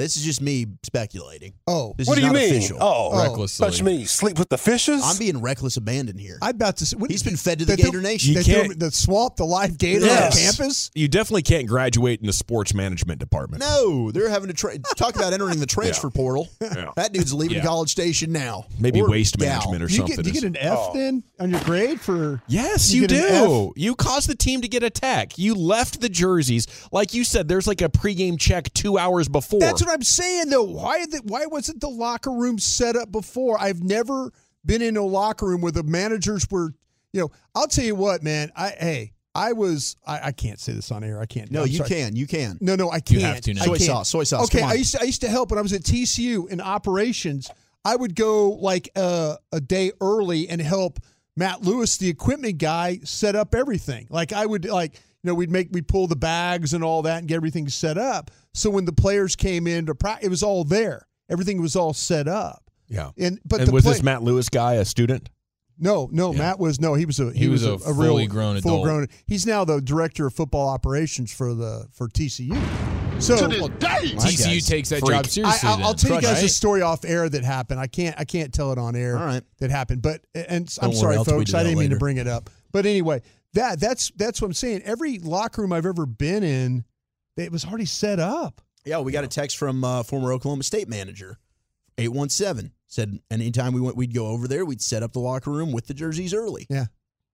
[0.00, 1.52] This is just me speculating.
[1.66, 2.56] Oh, This what is do you mean?
[2.56, 2.78] official.
[2.80, 3.56] Oh, reckless.
[3.58, 3.98] touch silly.
[3.98, 4.04] me.
[4.06, 5.02] Sleep with the fishes?
[5.04, 6.38] I'm being reckless abandon here.
[6.40, 8.34] I'm about to say what- He's been fed to the that Gator Nation.
[8.34, 10.36] You can't- the swamp, the live gator Yes.
[10.36, 10.90] on campus.
[10.94, 13.62] You definitely can't graduate in the sports management department.
[13.62, 16.48] No, they're having to tra- talk about entering the transfer portal.
[16.60, 16.90] Yeah.
[16.96, 17.64] That dude's leaving Yeah.
[17.64, 18.66] College Station now.
[18.78, 19.48] Maybe Or waste gal.
[19.70, 20.16] management or You something.
[20.16, 20.90] get, you get an F Oh.
[20.94, 23.72] then on your grade for Yes, You you, do.
[23.76, 25.38] You caused the team to get attacked.
[25.38, 26.66] You left the jerseys.
[26.90, 29.60] Like you said, there's like a pregame check two hours before.
[29.60, 30.64] That's what I'm saying though.
[30.64, 33.60] Why the, why wasn't the locker room set up before?
[33.60, 34.32] I've never
[34.64, 36.74] been in a locker room where the managers were.
[37.12, 38.52] You know, I'll tell you what, man.
[38.56, 39.96] I hey, I was.
[40.06, 41.20] I, I can't say this on air.
[41.20, 41.50] I can't.
[41.50, 41.88] No, I'm you sorry.
[41.90, 42.16] can.
[42.16, 42.58] You can.
[42.60, 43.20] No, no, I can't.
[43.20, 43.62] You have to now.
[43.62, 44.62] I Soy sauce, soy sauce, Okay.
[44.62, 47.50] I used to I used to help when I was at TCU in operations.
[47.84, 50.98] I would go like uh, a day early and help
[51.36, 54.06] Matt Lewis, the equipment guy, set up everything.
[54.10, 57.18] Like I would like you know we'd make we pull the bags and all that
[57.18, 58.30] and get everything set up.
[58.54, 61.06] So when the players came in to practice, it was all there.
[61.30, 62.70] Everything was all set up.
[62.88, 63.10] yeah.
[63.18, 65.28] And but and the was play- this Matt Lewis guy a student?
[65.82, 66.92] no, no, Matt was no.
[66.94, 68.62] He was a He was a real fully grown adult.
[68.74, 69.06] full grown.
[69.26, 72.54] He's now the director of football operations for the for TCU.
[73.20, 75.12] So TCU takes that Freak.
[75.12, 75.68] job seriously.
[75.68, 75.96] I, will then.
[75.96, 77.80] tell you guys a story off air that happened.
[77.80, 79.18] I can't I can't tell it on air.
[79.18, 79.42] All right.
[79.58, 80.02] that happened.
[80.02, 81.54] But and I'm Don't sorry, I'll tweet folks.
[81.54, 82.50] I didn't mean to bring it up.
[82.72, 83.22] But anyway,
[83.54, 84.82] that that's that's what I'm saying.
[84.84, 86.84] Every locker room I've ever been in,
[87.36, 88.60] it was already set up.
[88.84, 91.38] Yeah, we got a text from uh, former Oklahoma State manager,
[91.98, 95.20] eight one seven said, anytime we went, we'd go over there, we'd set up the
[95.20, 96.66] locker room with the jerseys early.
[96.68, 96.86] Yeah,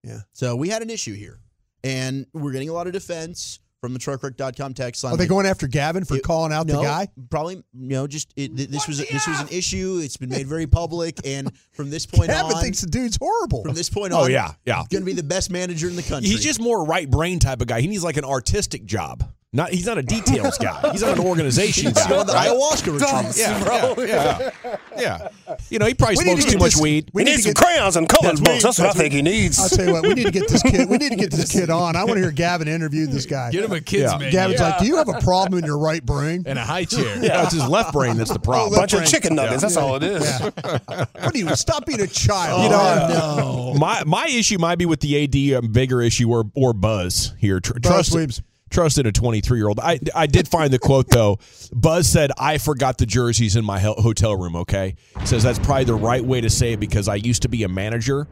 [0.02, 0.20] yeah.
[0.32, 1.40] So we had an issue here,
[1.82, 5.14] and we're getting a lot of defense from the truckwreck.com text line.
[5.14, 7.08] Are they going after Gavin for it- calling out no, the guy?
[7.30, 10.00] Probably, you know, just it, th- this was this was an issue.
[10.02, 13.16] It's been made very public, and from this point Gavin on, Gavin thinks the dude's
[13.20, 13.62] horrible.
[13.62, 14.82] from this point Oh, on, yeah, yeah.
[14.90, 16.30] going to be the best manager in the country.
[16.30, 17.80] He's just more right brain type of guy.
[17.80, 19.22] He needs like an artistic job,
[19.56, 20.90] Not he's not a details guy.
[20.92, 22.08] He's not an organization guy.
[22.08, 22.50] Go on the right?
[22.50, 23.36] ayahuasca retreat.
[23.38, 25.28] Yeah, yeah, yeah, yeah.
[25.70, 27.10] You know, he probably We need to smokes too much this- weed.
[27.14, 28.62] We need need some get- crayons and colored That's books.
[28.62, 29.58] That's what I think he needs.
[29.58, 30.88] I'll tell you what, we need to get this kid.
[30.90, 31.96] We need to get this kid on.
[31.96, 33.50] I want to hear Gavin interview this guy.
[33.50, 34.18] Get him a kids Yeah.
[34.18, 36.42] menu Gavin's like, "Do you have a problem in your right brain?
[36.46, 37.16] and a high chair.
[37.24, 38.72] Yeah, it's his left brain that's the problem.
[38.72, 39.62] left Bunch of chicken nuggets.
[39.62, 40.40] That's all it is.
[40.40, 43.36] What do you stop being a child?" You know, oh, uh,
[43.72, 43.74] no.
[43.78, 47.58] my my issue might be with the AD, a bigger issue, or or Buzz here.
[47.60, 48.42] Tr- Buzz trust Williams.
[48.70, 49.80] Trusted a 23 year old.
[49.80, 51.38] I I did find the quote though.
[51.72, 55.94] Buzz said, "I forgot the jerseys in my hotel room." Okay, says that's probably the
[55.94, 58.28] right way to say it because I used to be a manager,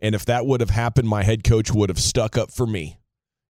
[0.00, 2.98] and if that would have happened, my head coach would have stuck up for me.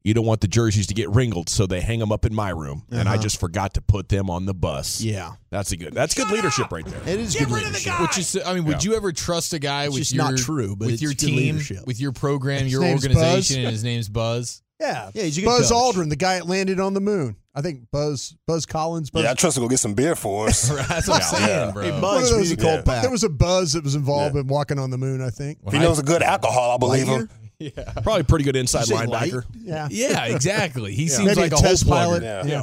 [0.05, 2.51] You don't want the jerseys to get wrinkled, so they hang them up in my
[2.51, 3.23] room, and I uh-huh.
[3.23, 5.01] just forgot to put them on the bus.
[5.01, 5.33] Yeah.
[5.51, 5.93] that's a good.
[5.93, 7.15] That's good leadership right there.
[7.15, 8.01] It is good leadership.
[8.01, 10.77] Which is, I mean, would you ever trust a guy with just your not true,
[10.77, 11.87] but with it's your good team, leadership.
[11.87, 13.57] with your program, His your organization, Buzz.
[13.57, 14.63] and his name's Buzz?
[14.81, 15.97] Yeah, Yeah, he's a good Buzz coach.
[15.97, 17.37] Aldrin, the guy that landed on the moon.
[17.55, 19.11] I think Buzz Buzz Collins.
[19.11, 20.69] Buzz, Yeah, I trust to go get some beer for us.
[20.69, 21.83] That's what I'm saying, bro.
[21.83, 23.03] Hey, one Buzz, of those- need a cold but pack.
[23.03, 25.21] There was a Buzz that was involved in walking on the moon.
[25.21, 25.59] I think.
[25.67, 27.29] If he knows a good alcohol, I believe him.
[27.61, 27.71] Yeah,
[28.05, 29.45] Probably pretty good inside Did you say linebacker.
[29.57, 30.95] Yeah, yeah, exactly.
[30.95, 32.23] He seems maybe like a a, test whole pilot.
[32.23, 32.63] Yeah.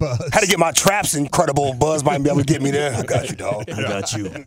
[0.00, 0.28] Yeah, Buzz.
[0.32, 1.74] Had to get my traps incredible.
[1.74, 2.94] Buzz might be able to get me there.
[2.96, 3.70] I got you, dog.
[3.70, 4.32] I got you.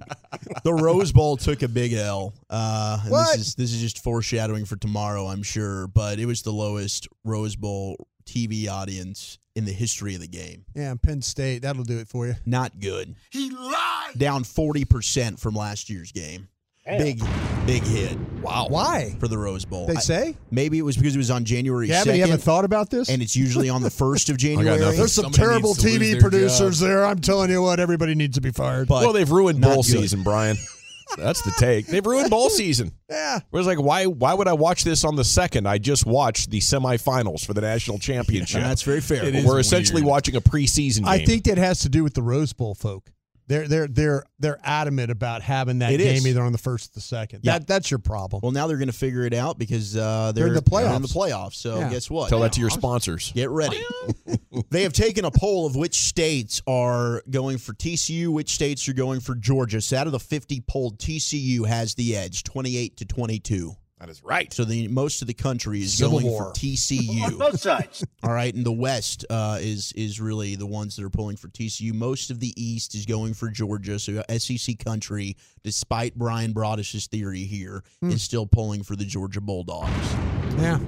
[0.64, 2.34] The Rose Bowl took a big L.
[2.50, 3.38] Uh, and What?
[3.38, 5.88] This is this is just foreshadowing for tomorrow, I'm sure.
[5.88, 10.66] But it was the lowest Rose Bowl TV audience in the history of the game.
[10.76, 11.62] Yeah, Penn State.
[11.64, 12.36] That'll do it for you.
[12.46, 13.16] Not good.
[13.30, 14.18] He lied.
[14.18, 16.48] Down forty percent from last year's game.
[16.86, 17.22] Big,
[17.68, 18.18] big hit.
[18.42, 18.66] Wow.
[18.70, 19.16] Why?
[19.20, 19.86] For the Rose Bowl.
[19.86, 20.38] They I- say.
[20.50, 23.08] maybe it was because it was on January Gavin, you haven't thought about this?
[23.10, 24.80] and it's usually on the first of January.
[24.80, 26.88] There's some Somebody terrible needs to lose TV producers job.
[26.88, 27.06] there.
[27.06, 28.88] I'm telling you what, everybody needs to be fired.
[28.88, 29.86] But well, they've ruined not bowl good.
[29.92, 30.58] season, Brian.
[31.18, 31.88] That's the take.
[31.88, 32.94] They've ruined bowl season.
[33.10, 33.38] yeah.
[33.38, 34.06] It was like, why?
[34.06, 35.68] Why would I watch this on the second?
[35.68, 38.62] I just watched the semifinals for the national championship.
[38.62, 39.24] that's very fair.
[39.26, 40.10] It is We're essentially weird.
[40.10, 41.08] watching a preseason game.
[41.08, 43.12] I think that has to do with the Rose Bowl folk.
[43.52, 46.26] They're they're they're they're adamant about having that It game is.
[46.28, 47.42] either on the first or the second.
[47.44, 47.60] Yeah.
[47.60, 48.40] That that's your problem.
[48.42, 50.96] Well, now they're going to figure it out because uh, they're, They're in the they're
[50.96, 51.32] in the playoffs.
[51.32, 51.54] playoffs.
[51.56, 51.90] So Yeah.
[51.90, 52.30] guess what?
[52.30, 53.34] Tell that to your sponsors.
[53.36, 53.84] Get ready.
[54.70, 58.94] they have taken a poll of which states are going for TCU, which states are
[58.94, 59.82] going for Georgia.
[59.82, 63.76] So out of the 50 polled, TCU has the edge, 28 to 22.
[64.02, 64.52] That is right.
[64.52, 66.46] So the most of the country is Civil going War.
[66.46, 67.38] for TCU.
[67.40, 68.04] Both sides.
[68.24, 71.48] All right, and the West uh, is is really the ones that are pulling for
[71.48, 71.94] TCU.
[71.94, 74.00] Most of the East is going for Georgia.
[74.00, 80.16] So SEC country, despite Brian Broaddus's theory here, is still pulling for the Georgia Bulldogs
[80.58, 80.80] yeah.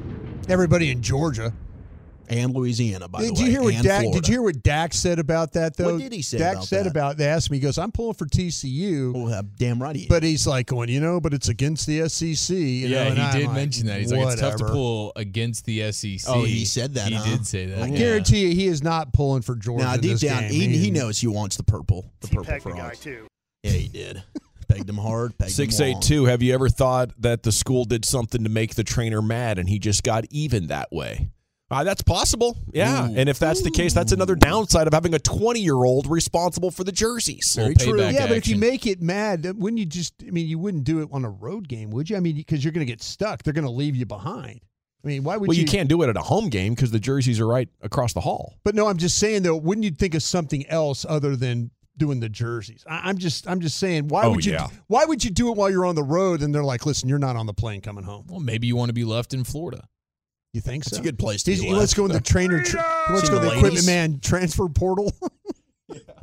[0.49, 1.53] Everybody in Georgia.
[2.29, 3.07] And Louisiana.
[3.07, 4.01] By Did the way, you hear what and Dak?
[4.01, 4.21] Florida.
[4.21, 5.93] Did you hear what Dak said about that though?
[5.93, 6.91] What did he say Dak about said that?
[6.91, 7.17] about.
[7.17, 7.57] They asked me.
[7.57, 10.07] He goes, "I'm pulling for TCU." Well, uh, damn right he is.
[10.07, 12.55] But he's like going, you know, but it's against the SEC.
[12.55, 13.99] You know, yeah, and he I'm did like, mention that.
[13.99, 16.21] He's like, it's tough to pull against the SEC.
[16.27, 17.23] Oh, he said that, He huh?
[17.25, 17.81] did say that.
[17.83, 17.97] I yeah.
[17.97, 19.83] guarantee you, he is not pulling for Georgia.
[19.85, 20.51] now deep this down, game.
[20.51, 22.05] he, he knows he wants the purple.
[22.21, 23.05] The purple frogs.
[23.05, 24.23] Yeah, he did.
[24.67, 25.37] Pegged him hard.
[25.37, 26.01] Pegged him Six eight long.
[26.01, 26.25] two.
[26.25, 29.69] Have you ever thought that the school did something to make the trainer mad and
[29.69, 31.29] he just got even that way?
[31.73, 32.57] Uh, that's possible.
[32.73, 33.07] Yeah.
[33.13, 36.71] And if that's the case, that's another downside of having a 20 year old responsible
[36.71, 37.53] for the jerseys.
[37.55, 37.93] Very true.
[37.93, 40.13] payback Yeah, but if you make it mad, wouldn't you just?
[40.25, 42.17] I mean, you wouldn't do it on a road game, would you?
[42.17, 43.43] I mean, because you're going to get stuck.
[43.43, 44.61] They're going to leave you behind.
[45.03, 45.61] I mean, why would you Well, you?
[45.63, 48.21] you can't do it at a home game because the jerseys are right across the
[48.21, 48.55] hall.
[48.63, 49.57] But no, I'm just saying though.
[49.57, 52.85] Wouldn't you think of something else other than doing the jerseys?
[52.89, 54.07] I, I'm just, I'm just saying.
[54.07, 54.53] Why Oh, would you?
[54.53, 54.67] yeah.
[54.87, 56.41] Why would you do it while you're on the road?
[56.41, 58.27] And they're like, listen, you're not on the plane coming home.
[58.29, 59.83] Well, maybe you want to be left in Florida.
[60.53, 61.01] You think It's so?
[61.01, 61.67] a good place to He's, be.
[61.67, 62.63] he wants to go in the trainer.
[62.63, 63.63] Tra- he wants to go in the Ladies.
[63.63, 65.11] equipment man transfer portal.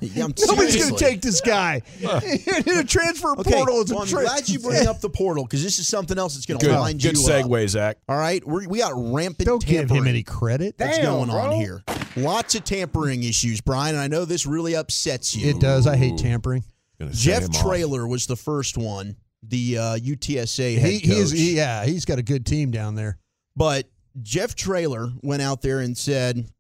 [0.00, 2.08] Yeah, I'm Nobody's going to take this guy in
[2.78, 3.82] a transfer Okay, portal.
[3.82, 6.18] It's a well, I'm tra- glad you bring up the portal because this is something
[6.18, 7.68] else that's going to Good, wind good you segue, up.
[7.68, 7.98] Zach.
[8.08, 10.76] All right, We're, we got rampant Don't give him any credit.
[10.78, 11.84] that's going on here.
[12.16, 13.94] Lots of tampering issues, Brian.
[13.94, 15.48] And I know this really upsets you.
[15.50, 15.86] It does.
[15.86, 16.64] I hate tampering.
[17.10, 17.62] Jeff him off.
[17.62, 21.08] Traylor was the first one, the uh, UTSA head He, coach.
[21.10, 21.30] he is.
[21.30, 23.18] He, yeah, he's got a good team down there.
[23.54, 23.86] But
[24.22, 26.50] Jeff Traylor went out there and said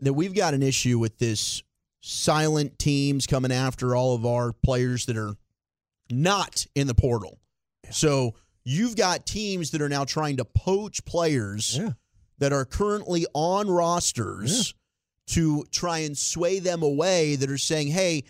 [0.00, 1.62] that we've got an issue with this
[2.00, 5.34] silent teams coming after all of our players that are
[6.10, 7.38] not in the portal.
[7.90, 11.92] So you've got teams that are now trying to poach players Yeah.
[12.38, 14.74] that are currently on rosters
[15.28, 18.24] to try and sway them away that are saying, hey,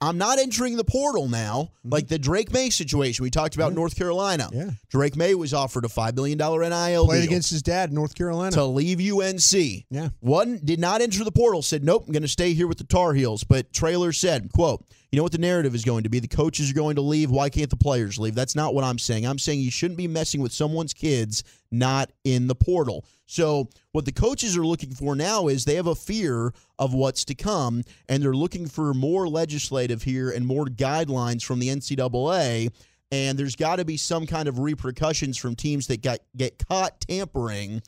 [0.00, 1.72] I'm not entering the portal now.
[1.84, 4.44] Like the Drake Maye situation we talked about in North Carolina.
[4.44, 4.58] Mm-hmm.
[4.58, 4.70] Yeah.
[4.90, 8.14] Drake Maye was offered a $5 million NIL Played deal against his dad in North
[8.14, 8.52] Carolina.
[8.52, 9.84] to leave UNC.
[9.90, 10.10] Yeah.
[10.20, 12.84] One did not enter the portal, said, Nope, I'm going to stay here with the
[12.84, 13.44] Tar Heels.
[13.44, 16.20] But Traylor said, quote, You know what the narrative is going to be?
[16.20, 17.32] The coaches are going to leave.
[17.32, 18.36] Why can't the players leave?
[18.36, 19.26] That's not what I'm saying.
[19.26, 21.42] I'm saying you shouldn't be messing with someone's kids
[21.72, 23.04] not in the portal.
[23.26, 27.24] So, what the coaches are looking for now is they have a fear of what's
[27.24, 32.72] to come, and they're looking for more legislative here and more guidelines from the NCAA.
[33.12, 37.00] And there's got to be some kind of repercussions from teams that got get caught
[37.00, 37.82] tampering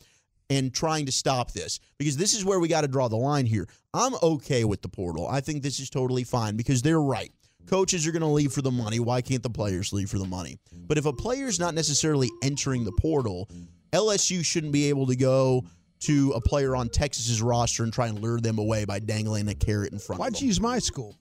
[0.59, 3.47] and trying to stop this because this is where we got to draw the line
[3.47, 3.67] here.
[3.95, 5.27] I'm okay with the portal.
[5.29, 7.33] I think this is totally fine because they're right.
[7.67, 9.01] Coaches are going to leave for the money.
[9.01, 10.59] Why can't the players leave for the money?
[10.73, 13.49] But if a player's not necessarily entering the portal,
[13.93, 15.65] LSU shouldn't be able to go
[16.01, 19.55] to a player on Texas's roster and try and lure them away by dangling a
[19.55, 21.17] carrot in front Why'd of you use my school?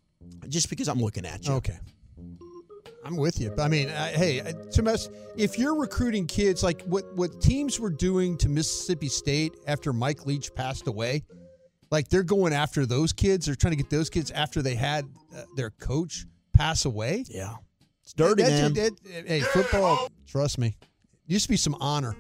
[0.50, 1.54] Just because I'm looking at you.
[1.54, 1.78] Okay.
[3.04, 3.50] I'm with you.
[3.50, 7.80] But I mean, I, hey, to mess, if you're recruiting kids like what what teams
[7.80, 11.24] were doing to Mississippi State after Mike Leach passed away,
[11.90, 13.46] like they're going after those kids.
[13.46, 17.26] They're trying to get those kids after they had uh, their coach pass away.
[17.28, 17.56] Yeah.
[18.04, 18.74] It's dirty, That's- man.
[18.74, 20.08] that- hey, football.
[20.28, 20.76] Trust me,
[21.28, 22.16] used to be some honor.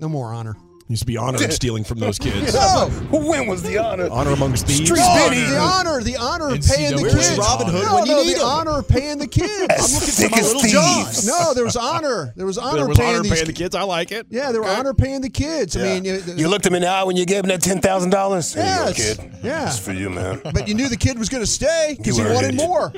[0.00, 0.56] No more honor.
[0.88, 2.52] Used to be honored stealing from those kids.
[2.52, 2.90] No.
[3.10, 4.08] When was the honor?
[4.10, 4.84] Honor amongst thieves.
[4.84, 5.40] Street No, Benny.
[5.40, 7.38] the honor, the honor of paying the kids.
[7.38, 8.46] Robin Hood no, when you no, need the him?
[8.46, 9.66] honor of paying the kids.
[9.70, 11.06] As thick my as little John.
[11.24, 12.34] No, there was honor.
[12.36, 13.74] There was honor There was paying honor these paying the kids.
[13.74, 14.26] I like it.
[14.28, 15.74] Yeah, they were honor paying the kids.
[15.76, 17.80] I mean, you, You looked him in the eye when you gave him that ten
[17.80, 18.54] thousand dollars.
[18.54, 19.16] Yes.
[19.16, 19.32] kid.
[19.42, 19.66] Yeah.
[19.68, 20.42] It's for you, man.
[20.52, 22.92] but you knew the kid was going to stay because he wanted an more.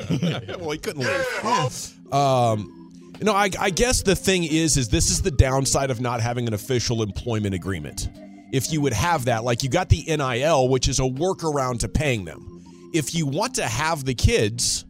[0.59, 2.13] well, he couldn't leave.
[2.13, 2.76] Um,
[3.25, 6.47] know, I, I guess the thing is, is this is the downside of not having
[6.47, 8.09] an official employment agreement.
[8.53, 11.89] If you would have that, like you got the NIL, which is a workaround to
[11.89, 12.65] paying them.
[12.93, 14.85] If you want to have the kids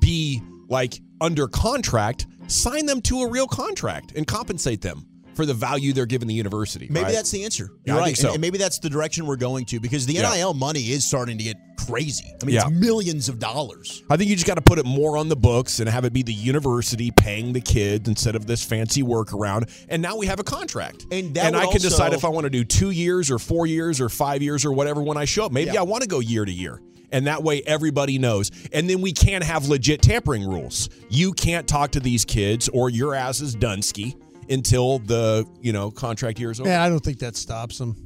[0.00, 5.54] be like under contract, sign them to a real contract and compensate them for the
[5.54, 6.86] value they're giving the university.
[6.90, 7.14] Maybe right?
[7.14, 7.70] that's the answer.
[7.84, 8.16] Yeah, You're I right.
[8.16, 8.28] so.
[8.28, 10.32] And, and maybe that's the direction we're going to because the Yeah.
[10.34, 12.24] NIL money is starting to get crazy.
[12.40, 12.62] I mean, Yeah.
[12.68, 14.02] it's millions of dollars.
[14.10, 16.12] I think you just got to put it more on the books and have it
[16.12, 19.70] be the university paying the kids instead of this fancy workaround.
[19.88, 21.06] And now we have a contract.
[21.10, 24.00] And and I can decide if I want to do two years or four years
[24.00, 25.52] or five years or whatever when I show up.
[25.52, 25.80] Maybe Yeah.
[25.80, 26.80] I want to go year to year.
[27.10, 28.50] And that way everybody knows.
[28.72, 30.88] And then we can have legit tampering rules.
[31.10, 34.14] You can't talk to these kids or your ass is Dunsky
[34.52, 36.68] until the, you know, contract year is over.
[36.68, 37.96] Man, I don't think that stops them.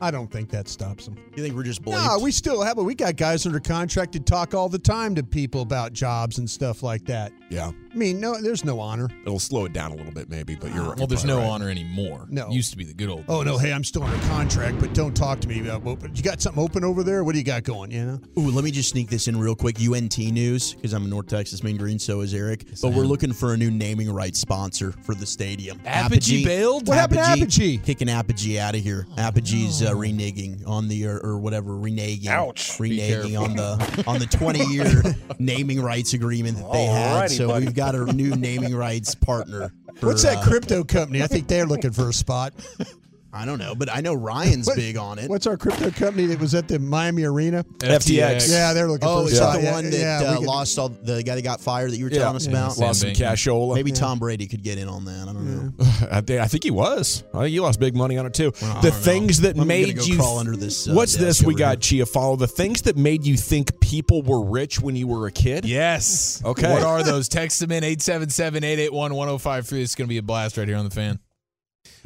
[0.00, 1.16] I don't think that stops them.
[1.36, 4.20] You think we're just No, we still have, but we got guys under contract to
[4.20, 7.32] talk all the time to people about jobs and stuff like that.
[7.50, 7.70] Yeah.
[7.92, 9.08] I mean, no, there's no honor.
[9.26, 11.46] It'll slow it down a little bit maybe, but you're Well, there's no right.
[11.46, 12.26] honor anymore.
[12.30, 12.48] No.
[12.50, 13.24] Used to be the good old.
[13.28, 15.82] Oh no, hey, I'm still under contract, but don't talk to me about.
[15.82, 17.22] Well, you got something open over there?
[17.22, 17.90] What do you got going?
[17.90, 18.20] You know?
[18.38, 19.76] Ooh, let me just sneak this in real quick.
[19.80, 21.98] UNT news because I'm a North Texas Mean Green.
[21.98, 22.64] So is Eric.
[22.80, 25.78] but we're looking for a new naming rights sponsor for the stadium.
[25.84, 26.88] Apogee bailed?
[26.88, 27.76] What happened to Apogee?
[27.78, 29.06] Kicking Apogee out of here.
[29.18, 32.28] Apogee's uh, reneging on the or, or whatever reneging.
[32.28, 32.78] Ouch.
[32.78, 35.02] Reneging on the on the 20 year
[35.38, 37.28] naming rights agreement that they had.
[37.30, 37.66] Alrighty, So buddy.
[37.66, 39.72] we've got a new naming rights partner.
[39.96, 41.22] for, What's that uh, crypto company?
[41.22, 42.54] I think they're looking for a spot.
[43.34, 45.30] I don't know, but I know Ryan's What- big on it.
[45.30, 47.64] What's our crypto company that was at the Miami Arena?
[47.78, 48.50] FTX.
[48.50, 49.54] Yeah, they're looking Oh, for a is spot.
[49.54, 51.96] that the one that yeah, uh, could- lost all the guy that got fired that
[51.96, 52.18] you were Yeah.
[52.18, 52.74] telling us about?
[52.74, 53.32] Sam Lost some Bankman.
[53.32, 53.74] cashola.
[53.74, 55.28] Maybe Tom Brady could get in on that.
[55.28, 55.46] I don't
[55.78, 55.86] know.
[56.10, 57.22] I think, I think he was.
[57.32, 58.52] I think he lost big money on it too.
[58.60, 59.04] Well, the don't know.
[59.04, 61.80] things that I'm made go you crawl under this, uh, what's this we over got,
[61.80, 62.04] Chia?
[62.04, 65.64] Follow the things that made you think people were rich when you were a kid.
[65.64, 66.42] Yes.
[66.44, 66.70] Okay.
[66.70, 67.30] What are those?
[67.30, 69.82] Text them in 877-881-1053.
[69.82, 71.18] It's going to be a blast right here on the fan.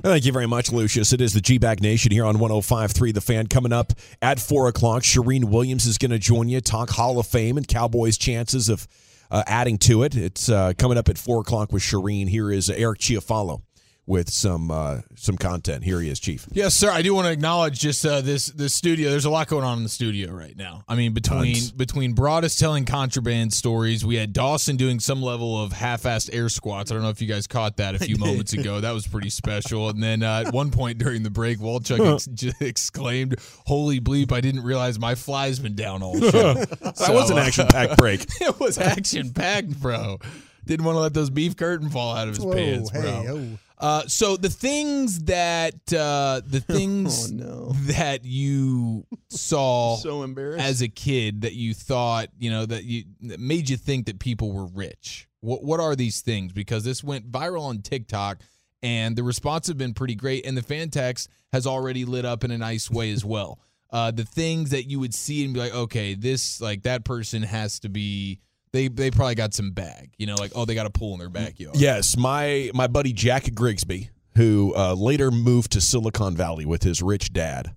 [0.02, 1.12] Thank you very much, Lucius.
[1.12, 3.46] It is the G Bag Nation here on 105.3 The Fan.
[3.46, 7.26] Coming up at 4 o'clock, Shireen Williams is going to join you, talk Hall of
[7.26, 8.86] Fame and Cowboys' chances of
[9.30, 10.14] uh, adding to it.
[10.14, 12.28] It's uh, coming up at 4 o'clock with Shireen.
[12.28, 13.62] Here is Eric Chiafalo
[14.06, 15.82] with some uh, some content.
[15.82, 16.46] Here he is, Chief.
[16.52, 16.90] Yes, sir.
[16.90, 19.10] I do want to acknowledge just uh, this this studio.
[19.10, 20.84] There's a lot going on in the studio right now.
[20.88, 21.72] I mean, between Tons.
[21.72, 26.90] between Broaddus telling contraband stories, we had Dawson doing some level of half-assed air squats.
[26.90, 28.80] I don't know if you guys caught that a few moments ago.
[28.80, 29.88] That was pretty special.
[29.88, 34.30] And then uh, at one point during the break, Wolchuk ex- exclaimed, "Holy bleep!
[34.30, 38.24] I didn't realize my fly's been down all show." That was an action packed break.
[38.40, 40.18] it was action packed, bro.
[40.64, 43.00] Didn't want to let those beef curtain fall out of his Whoa, pants, bro.
[43.02, 43.58] hey, oh.
[43.78, 47.72] Uh, so the things that uh, the things Oh, no.
[47.92, 50.64] that you saw So embarrassed.
[50.64, 54.18] as a kid that you thought you know that you that made you think that
[54.18, 55.28] people were rich.
[55.40, 56.52] What what are these things?
[56.52, 58.38] Because this went viral on TikTok.
[58.82, 62.44] And the response have been pretty great, and the fan text has already lit up
[62.44, 63.58] in a nice way as well.
[63.88, 67.40] Uh, the things that you would see and be like, okay, this like that person
[67.44, 68.40] has to be
[68.76, 71.18] they they probably got some bag, you know, like oh they got a pool in
[71.18, 71.76] their backyard.
[71.76, 77.02] Yes, my my buddy Jack Grigsby, who uh, later moved to Silicon Valley with his
[77.02, 77.74] rich dad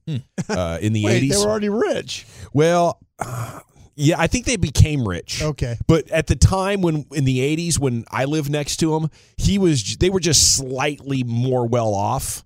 [0.49, 1.31] uh, in the Wait, eighties.
[1.31, 2.25] they were already rich.
[2.53, 3.59] Well, uh,
[3.95, 5.41] Yeah, I think they became rich.
[5.41, 5.77] Okay.
[5.87, 9.57] But at the time when in the 80s when I lived next to him, he
[9.57, 12.45] was they were just slightly more well off.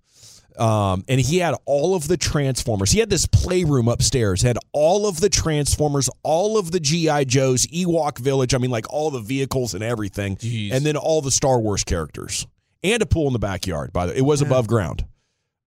[0.58, 2.92] Um, and he had all of the Transformers.
[2.92, 7.66] He had this playroom upstairs, had all of the Transformers, all of the GI Joes,
[7.68, 8.54] Ewok Village.
[8.54, 10.72] I mean, like all the vehicles and everything, Jeez.
[10.72, 12.46] and then all the Star Wars characters,
[12.84, 13.92] and a pool in the backyard.
[13.94, 14.20] By the, way.
[14.20, 15.06] it was above ground,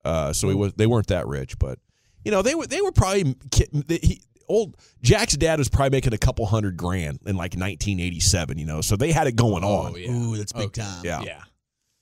[0.05, 1.79] uh, so it was they weren't that rich, but
[2.25, 6.13] you know they were they were probably ki- he, old Jack's dad was probably making
[6.15, 8.59] a couple hundred grand in like 1987.
[8.59, 9.93] You know, so they had it going on.
[9.93, 10.11] Oh yeah.
[10.13, 10.83] Ooh, that's big Okay.
[10.83, 11.05] time.
[11.05, 11.23] Yeah.
[11.23, 11.43] Yeah.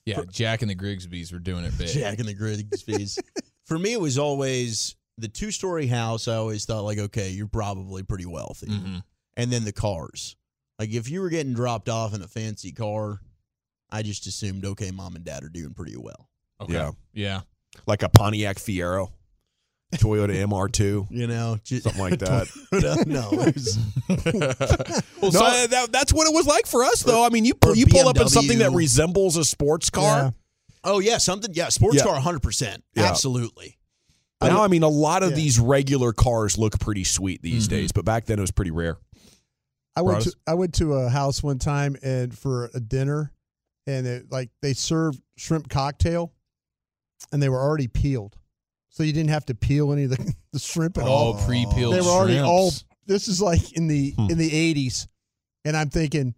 [0.05, 0.21] Yeah.
[0.31, 1.87] Jack and the Grigsbys were doing it big.
[1.89, 3.17] Jack and the Grigsbys.
[3.65, 6.27] For me, it was always the two story house.
[6.27, 8.67] I always thought, like, okay, you're probably pretty wealthy.
[8.67, 9.03] Mhm.
[9.37, 10.35] And then the cars.
[10.77, 13.19] Like, if you were getting dropped off in a fancy car,
[13.89, 16.29] I just assumed, okay, mom and dad are doing pretty well.
[16.61, 16.73] Okay.
[16.73, 16.91] Yeah.
[17.13, 17.41] Yeah.
[17.87, 19.11] like a Pontiac Fiero,
[19.93, 23.03] Toyota MR2, You know, just, something like that.
[23.07, 23.77] no, it was,
[25.21, 27.25] Well, so that, that's what it was like for us, though.
[27.25, 30.33] I mean, you pull, you pull up in something that resembles a sports car.
[30.83, 31.53] oh yeah, something.
[31.53, 32.03] Yeah, sports Yeah.
[32.03, 33.03] car, hundred percent, Yeah.
[33.09, 33.77] absolutely.
[34.41, 35.37] Now, I mean, a lot of Yeah.
[35.37, 37.77] these regular cars look pretty sweet these mm-hmm.
[37.77, 38.97] days, but back then it was pretty rare.
[39.95, 43.31] I went to I went to a house one time and for a dinner,
[43.87, 46.33] and it, like they served shrimp cocktail,
[47.31, 48.35] and they were already peeled,
[48.95, 51.37] so you didn't have to peel any of the, the shrimp at all.
[51.37, 51.93] Oh, pre-peeled shrimp.
[51.93, 52.71] They were already all.
[53.05, 54.31] This is like in the Hmm.
[54.31, 55.07] in the eighties,
[55.65, 56.33] and I'm thinking,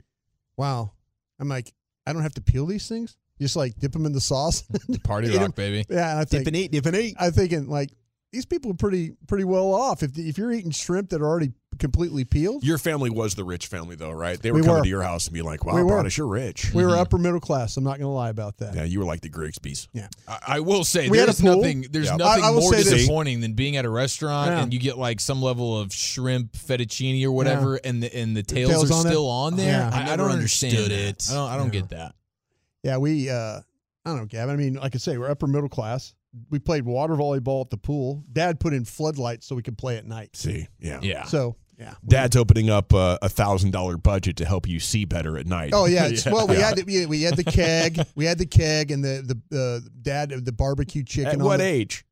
[0.57, 0.91] wow.
[1.39, 1.71] I'm like,
[2.05, 3.15] I don't have to peel these things.
[3.39, 4.63] Just like dip them in the sauce.
[5.03, 5.41] Party Eat 'em.
[5.43, 5.85] rock, baby.
[5.89, 7.15] yeah, and I think Dip and eat, dip and eat.
[7.19, 7.91] I'm thinking like
[8.31, 10.03] these people are pretty pretty well off.
[10.03, 13.67] If if you're eating shrimp that are already completely peeled, Your family was the rich
[13.67, 14.41] family, though, right?
[14.41, 14.83] They were We coming were.
[14.83, 15.81] to your house and be like, wow, We.
[15.81, 16.73] Broaddus, you're rich.
[16.73, 17.77] we were upper middle class.
[17.77, 18.73] I'm not going to lie about that.
[18.73, 19.87] Yeah, you were like the Grigsbys.
[20.27, 22.15] I, I will say We there's nothing there's Yeah.
[22.15, 22.89] nothing I- I more say this.
[22.89, 24.63] disappointing than being at a restaurant Yeah.
[24.63, 28.43] and you get like some level of shrimp fettuccine or whatever and the and the
[28.43, 29.09] tails, tails are on it?
[29.09, 29.67] still on there.
[29.71, 29.89] Yeah.
[29.93, 31.29] I, I I never don't understand understood that.
[31.29, 31.31] it.
[31.31, 32.15] I don't I don't get that.
[32.83, 33.59] Yeah, we uh
[34.05, 34.55] I don't know, Gavin.
[34.55, 36.15] I mean, like I say, we're upper middle class.
[36.49, 38.23] We played water volleyball at the pool.
[38.31, 40.35] Dad put in floodlights so we could play at night.
[40.35, 40.99] See, yeah.
[41.01, 41.23] Yeah.
[41.23, 41.93] So yeah.
[42.07, 45.71] Dad's opening up uh, a thousand dollar budget to help you see better at night.
[45.73, 46.05] Oh yeah.
[46.07, 47.99] it's- Well, we had the, we, we had the keg.
[48.15, 51.39] We had the keg and the the uh, dad the barbecue chicken.
[51.41, 52.03] At what the- age?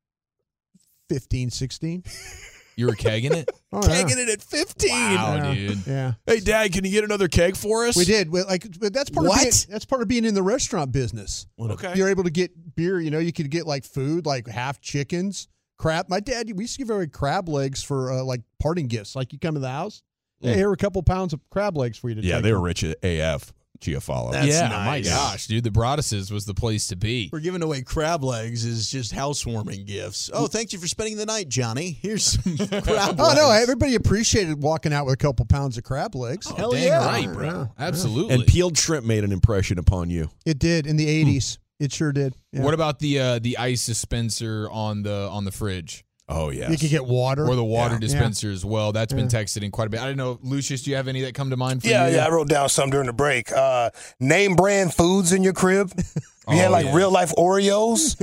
[1.10, 2.04] 15, 16.
[2.78, 3.50] You were kegging it?
[3.78, 4.04] Oh, yeah.
[4.04, 4.90] Kegging it at 15.
[4.90, 5.54] Wow, Yeah.
[5.54, 5.86] dude.
[5.86, 6.14] Yeah.
[6.26, 7.98] Hey, Dad, can you get another keg for us?
[7.98, 8.30] We did.
[8.30, 9.36] We, like, but that's part What?
[9.40, 11.46] of being, that's part of being in the restaurant business.
[11.60, 11.92] Okay.
[11.96, 13.02] You're able to get beer.
[13.02, 16.06] You know, you could get like food, like half chickens, crab.
[16.08, 19.14] My dad, we used to give away crab legs for uh, like parting gifts.
[19.14, 20.02] Like you come to the house,
[20.40, 22.54] hey, here are a couple pounds of crab legs for you to Yeah, take they
[22.54, 23.52] were rich at AF.
[23.80, 24.32] Chiafalo.
[24.32, 25.64] That's yeah, my gosh, dude.
[25.64, 27.30] The Broadduses was the place to be.
[27.32, 30.30] We're giving away crab legs as just housewarming gifts.
[30.34, 31.92] Oh, thank you for spending the night, Johnny.
[31.92, 33.52] Here's some crab Oh no!
[33.52, 36.48] Everybody appreciated walking out with a couple pounds of crab legs.
[36.50, 37.06] Oh, Hell dang yeah.
[37.06, 37.46] right, bro.
[37.48, 37.66] Yeah.
[37.78, 38.36] Absolutely.
[38.36, 40.30] and peeled shrimp made an impression upon you.
[40.46, 41.58] It did in the '80s.
[41.80, 42.36] It sure did.
[42.52, 42.62] Yeah.
[42.62, 46.06] What about the uh, the ice dispenser on the on the fridge?
[46.28, 46.72] Oh yeah.
[46.72, 47.46] You could get water.
[47.48, 48.00] Or the water Yeah.
[48.00, 48.92] dispenser as well.
[48.92, 50.00] That's been texted in quite a bit.
[50.00, 52.16] I don't know, Lucius, do you have any that come to mind for Yeah, you?
[52.16, 53.52] yeah, I wrote down some during the break.
[53.52, 55.92] Uh, name brand foods in your crib.
[56.48, 56.96] You had Oh, like yeah.
[56.96, 58.16] real life Oreos.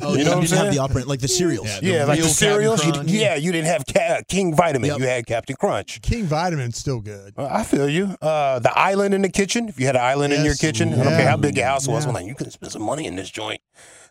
[0.00, 1.66] Oh, You you, know what didn't have the operant like the cereals.
[1.66, 2.82] Yeah, the yeah, like the cereals.
[2.82, 4.88] You, yeah, you didn't have Ca- King Vitamin.
[4.88, 4.98] Yep.
[5.00, 6.00] You had Captain Crunch.
[6.00, 7.34] King Vitamin's still good.
[7.36, 8.16] Uh, I feel you.
[8.22, 9.68] Uh, the island in the kitchen.
[9.68, 10.58] If you had an island in your Yes.
[10.62, 12.04] kitchen, I don't care how big your house was.
[12.04, 12.08] Yeah.
[12.08, 13.60] I'm like, you could spend some money in this joint.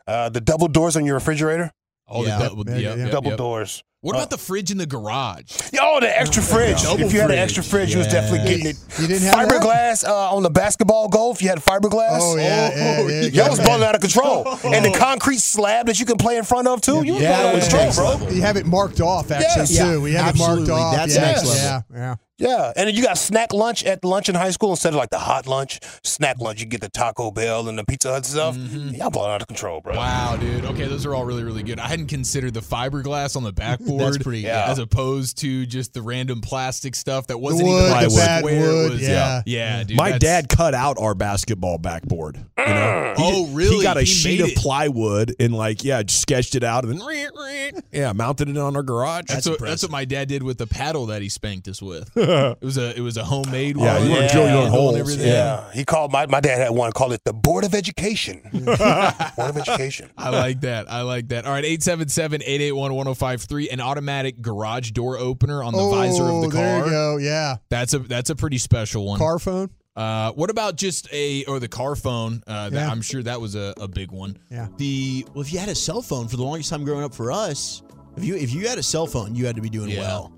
[0.06, 1.72] Uh, the double doors on your refrigerator.
[2.10, 2.38] Oh, Yeah.
[2.40, 3.04] the double, Yeah, yep, yeah.
[3.04, 3.38] yep, double yep.
[3.38, 3.84] doors.
[4.02, 5.52] What Uh, about the fridge in the garage?
[5.82, 6.84] Oh, the extra fridge.
[6.84, 8.78] Double if you had an extra fridge, you was definitely getting it.
[8.98, 11.32] You didn't have fiberglass uh, on the basketball goal.
[11.34, 12.20] If you had fiberglass.
[12.22, 13.22] Oh yeah, yeah, yeah.
[13.30, 14.46] Y'all was balling out of control.
[14.64, 17.04] And the concrete slab that you can play in front of too.
[17.06, 18.10] You was Yeah, balling out of control, bro.
[18.22, 18.34] level.
[18.36, 19.70] You have it marked off actually Yes.
[19.70, 19.76] too.
[19.76, 20.96] Yeah, we have it marked off.
[20.96, 21.84] That's yeah, next yeah, level.
[21.94, 22.16] yeah.
[22.42, 25.10] Yeah, and then you got snack lunch at lunch in high school instead of like
[25.10, 25.82] the hot lunch.
[26.06, 28.56] Snack lunch, you get the Taco Bell and the Pizza Hut stuff.
[28.56, 29.94] Y'all blowing out of control, bro.
[29.98, 30.64] Wow, dude.
[30.64, 31.82] Okay, those are all really, really good.
[31.82, 34.70] I hadn't considered the fiberglass on the backboard That's pretty- yeah.
[34.70, 38.16] as opposed to just the random plastic stuff that wasn't wood, even the plywood.
[38.16, 39.42] bad it wood, was- yeah.
[39.46, 39.88] yeah, mm-hmm.
[39.88, 39.98] dude.
[39.98, 42.38] My dad cut out our basketball backboard.
[42.58, 43.14] You know?
[43.18, 43.30] He mm.
[43.32, 43.78] Oh, really?
[43.78, 47.00] He got a He sheet of plywood and like yeah, just sketched it out and
[47.00, 49.26] then yeah, mounted it on our garage.
[49.28, 51.82] That's, That's what, that's what my dad did with the paddle that he spanked us
[51.82, 52.10] with.
[52.60, 54.10] It was a it was a homemade you one.
[54.10, 55.14] want to drill your own holes.
[55.14, 55.22] and.
[55.22, 58.42] Yeah, he called my my dad had one called it the Board of Education.
[58.52, 60.10] Board of Education.
[60.18, 60.92] I like that.
[60.92, 61.46] I like that.
[61.46, 66.80] All right, 877-881-1053, an automatic garage door opener on the oh, visor of the there
[66.80, 66.86] car.
[66.86, 67.18] you go.
[67.18, 69.18] Yeah, That's a that's a pretty special one.
[69.20, 69.70] car phone.
[69.96, 72.42] Uh, what about just a or the car phone?
[72.48, 72.90] Uh, that, Yeah.
[72.90, 74.38] I'm sure that was a, a big one.
[74.50, 74.68] Yeah.
[74.78, 77.32] The Well, if you had a cell phone for the longest time growing up for
[77.32, 77.82] us,
[78.16, 80.02] if you if you had a cell phone, you had to be doing Yeah.
[80.02, 80.34] well.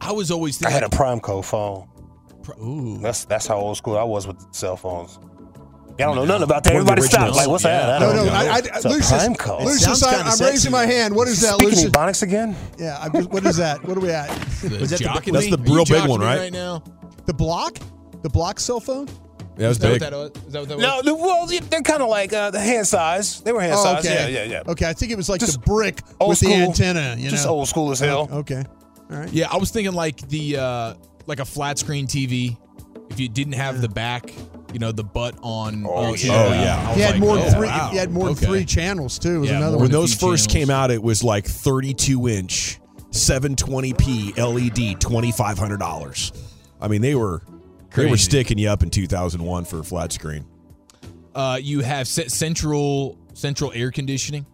[0.00, 1.88] I was always Thinking, I had a Primeco phone.
[2.62, 2.98] Ooh.
[2.98, 5.18] That's that's how old school I was with cell phones.
[5.98, 6.74] Y'all don't know nothing about that.
[6.74, 7.34] One of the Everybody stop.
[7.34, 7.86] Like, what's Yeah.
[7.86, 7.96] that?
[7.96, 8.32] I No, don't no, know.
[8.32, 9.60] I, I, It's a Lucius, Primeco.
[9.64, 10.50] Lucius, Sounds I, kinda I'm sexy.
[10.52, 11.14] raising my hand.
[11.16, 11.90] What is that, Speaking Lucius?
[11.90, 12.56] Ebonics again?
[12.78, 13.82] Yeah, I'm just, what is that?
[13.84, 14.28] What are we at?
[14.28, 14.78] the that
[15.24, 16.38] the- that's the real big one, right?
[16.38, 16.82] Right now.
[17.24, 17.78] The block?
[18.22, 19.06] The block cell phone?
[19.56, 20.00] That was Is that what big.
[20.02, 20.30] that was?
[20.46, 20.82] Is that what that was?
[20.86, 23.40] No, the- well, they're kind of like uh, the hand size.
[23.40, 24.04] They were hand Oh, size.
[24.04, 24.30] okay.
[24.34, 24.62] Yeah, yeah, yeah.
[24.70, 27.16] Okay, I think it was like Just the brick old with the antenna.
[27.18, 27.52] You Just know?
[27.52, 28.28] old school as hell.
[28.30, 28.62] Okay.
[29.10, 29.32] All right.
[29.32, 30.94] Yeah, I was thinking like the uh
[31.26, 32.58] like a flat screen TV.
[33.08, 34.30] If you didn't have the back,
[34.76, 35.86] you know, the butt on.
[35.88, 36.32] Oh, yeah.
[36.34, 36.94] Oh, yeah.
[36.94, 37.66] He had like, more oh, than three.
[37.68, 37.88] wow.
[37.92, 38.44] He had more than Okay.
[38.44, 39.40] three channels too.
[39.40, 39.90] Was Yeah, another more When one.
[40.02, 40.66] those first channels.
[40.66, 42.78] came out, it was like 32 inch,
[43.10, 46.32] 720p LED, $2,500.
[46.78, 47.40] I mean, they were
[47.94, 50.44] they were sticking you up in 2001 for a flat screen.
[51.34, 54.44] Uh, you have central central air conditioning.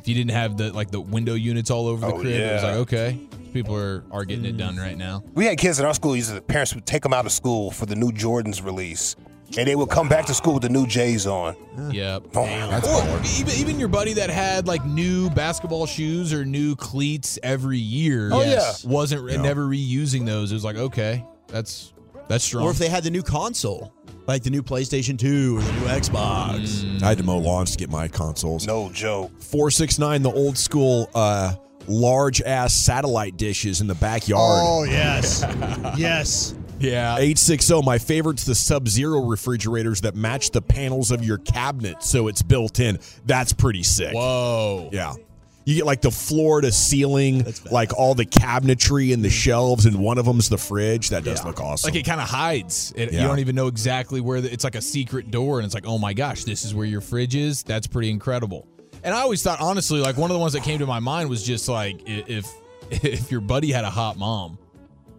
[0.00, 2.52] If you didn't have the like the window units all over the Oh, crib, it
[2.54, 3.20] was like okay,
[3.62, 5.22] people are are getting it done right now.
[5.34, 6.14] We had kids in our school.
[6.16, 9.16] Used to, the parents would take them out of school for the new Jordans release,
[9.56, 11.56] and they would come back to school with the new J's on.
[11.90, 12.24] Yep.
[12.34, 17.38] Oh, or even, even your buddy that had like new basketball shoes or new cleats
[17.42, 18.30] every year.
[18.32, 20.52] Oh, yes, wasn't never reusing those.
[20.52, 21.92] It was like okay, that's
[22.28, 22.64] that's strong.
[22.64, 23.92] Or if they had the new console,
[24.28, 27.02] like the new PlayStation 2 or the new Xbox.
[27.02, 28.66] I had to mow lawns to get my consoles.
[28.66, 29.30] No joke.
[29.40, 31.54] 469, the old school uh,
[31.88, 34.62] large ass satellite dishes in the backyard.
[34.64, 35.42] Oh yes,
[35.96, 36.54] yes.
[36.78, 37.14] yeah.
[37.14, 42.28] 860, my favorite's the Sub Zero refrigerators that match the panels of your cabinet so
[42.28, 42.98] it's built in.
[43.26, 44.14] That's pretty sick.
[44.14, 44.90] Whoa.
[44.92, 45.14] Yeah.
[45.68, 49.34] You get like the floor to ceiling, like all the cabinetry and the hmm.
[49.34, 51.10] shelves, and one of them's the fridge.
[51.10, 51.88] That does look awesome.
[51.88, 52.94] Like it kind of hides.
[52.96, 55.74] It, You don't even know exactly where the, it's like a secret door, and it's
[55.74, 57.64] like, oh my gosh, this is where your fridge is.
[57.64, 58.66] That's pretty incredible.
[59.04, 61.28] And I always thought, honestly, like one of the ones that came to my mind
[61.30, 62.50] was just like if
[62.90, 64.58] if your buddy had a hot mom,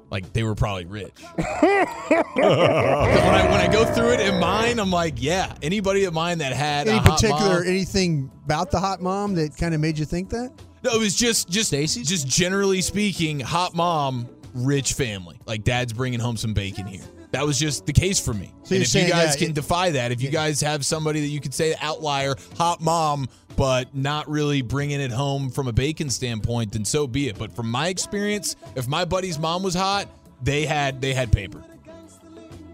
[0.09, 1.13] like they were probably rich.
[1.35, 6.39] when I when I go through it in mine, I'm like, yeah, anybody of mine
[6.39, 9.81] that had Any a hot particular mom- anything about the hot mom that kind of
[9.81, 10.51] made you think that?
[10.83, 15.37] No, it was just just just generally speaking, hot mom, rich family.
[15.45, 17.03] Like dad's bringing home some bacon here.
[17.31, 18.51] That was just the case for me.
[18.63, 20.83] So and you're if you guys yeah, can it- defy that, if you guys have
[20.85, 23.27] somebody that you could say outlier, hot mom,
[23.59, 27.37] but not really bringing it home from a bacon standpoint, then so be it.
[27.37, 30.07] But from my experience, if my buddy's mom was hot,
[30.41, 31.61] they had they had paper.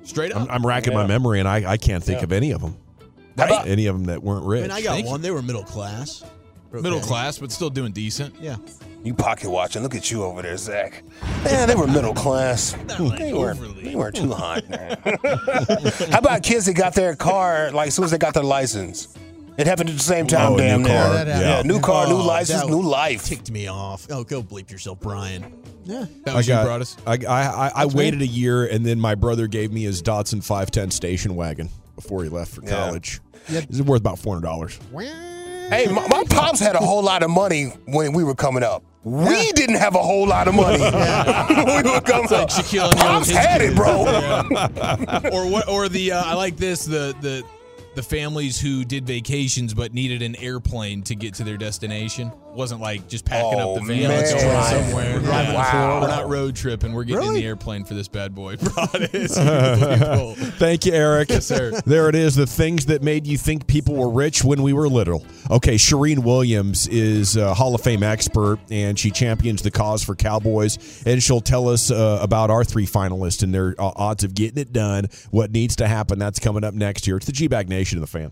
[0.04, 0.44] Straight up.
[0.44, 2.78] I'm, I'm racking my memory, and I, I can't think of any of them.
[3.36, 4.62] How about- Any of them that weren't I rich.
[4.62, 5.12] mean, I got Thank you.
[5.12, 5.22] one.
[5.24, 6.24] They were middle class.
[6.72, 8.36] Middle class, but still doing decent.
[8.40, 8.58] Yeah.
[9.04, 9.82] You pocket watching.
[9.82, 11.04] Look at you over there, Zack.
[11.46, 12.74] Yeah, they were middle class.
[12.74, 14.64] Hmm, they, weren't, they weren't too hot.
[16.12, 19.08] How about kids that got their car like as soon as they got their license?
[19.58, 21.02] It happened at the same time, Oh, damn new near.
[21.02, 21.14] car.
[21.14, 21.70] That Yeah, happened.
[21.70, 23.24] new car, new Oh, license, new life.
[23.26, 24.06] Ticked me off.
[24.12, 25.46] Oh, go bleep yourself, Bryan.
[25.86, 26.06] Yeah.
[26.26, 26.48] That I got.
[26.48, 26.98] you brought us.
[27.08, 30.44] I I, I, I waited a year, and then my brother gave me his Datsun
[30.44, 32.72] 510 station wagon before he left for Yeah.
[32.72, 33.22] college.
[33.48, 34.80] It's worth about four hundred dollars.
[35.70, 38.84] Hey, my, my pops had a whole lot of money when we were coming up.
[39.04, 40.80] We didn't have a whole lot of money
[41.66, 42.50] when we were coming up.
[42.50, 43.76] Shaquille O'Neal Pops with his had it, kids.
[43.76, 45.30] bro.
[45.32, 47.44] or what or the uh, I like this the the
[47.96, 52.82] the families who did vacations but needed an airplane to get to their destination wasn't
[52.82, 54.84] like just packing Oh, up the van let's go man.
[54.86, 55.54] somewhere Yeah.
[55.54, 56.02] Wow.
[56.02, 58.56] we're not road tripping we're getting in the airplane for this bad boy
[58.94, 59.38] It's.
[60.58, 61.30] Thank you, Eric.
[61.30, 61.72] Yes, sir.
[61.86, 62.36] There it is.
[62.36, 65.26] The things that made you think people were rich when we were little.
[65.52, 70.16] Okay, Shireen Williams is a Hall of Fame expert, and she champions the cause for
[70.16, 71.04] Cowboys.
[71.06, 74.58] And she'll tell us uh, about our three finalists and their uh, odds of getting
[74.60, 76.20] it done, what needs to happen.
[76.20, 77.18] That's coming up next year.
[77.18, 78.32] It's the G Bag Nation of the fan.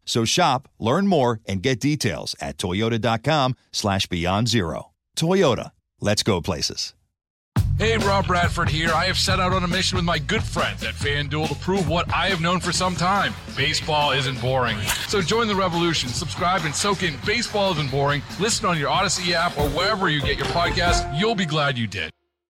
[0.11, 4.91] So shop, learn more, and get details at toyota.com slash beyond zero.
[5.15, 6.93] Toyota, let's go places.
[7.77, 8.89] Hey, Rob Bradford here.
[8.89, 11.87] I have set out on a mission with my good friends at FanDuel to prove
[11.87, 14.77] what I have known for some time baseball isn't boring.
[15.07, 16.09] So join the revolution.
[16.09, 18.21] Subscribe and soak in Baseball Isn't Boring.
[18.37, 21.17] Listen on your Audacy app or wherever you get your podcast.
[21.17, 22.11] You'll be glad you did.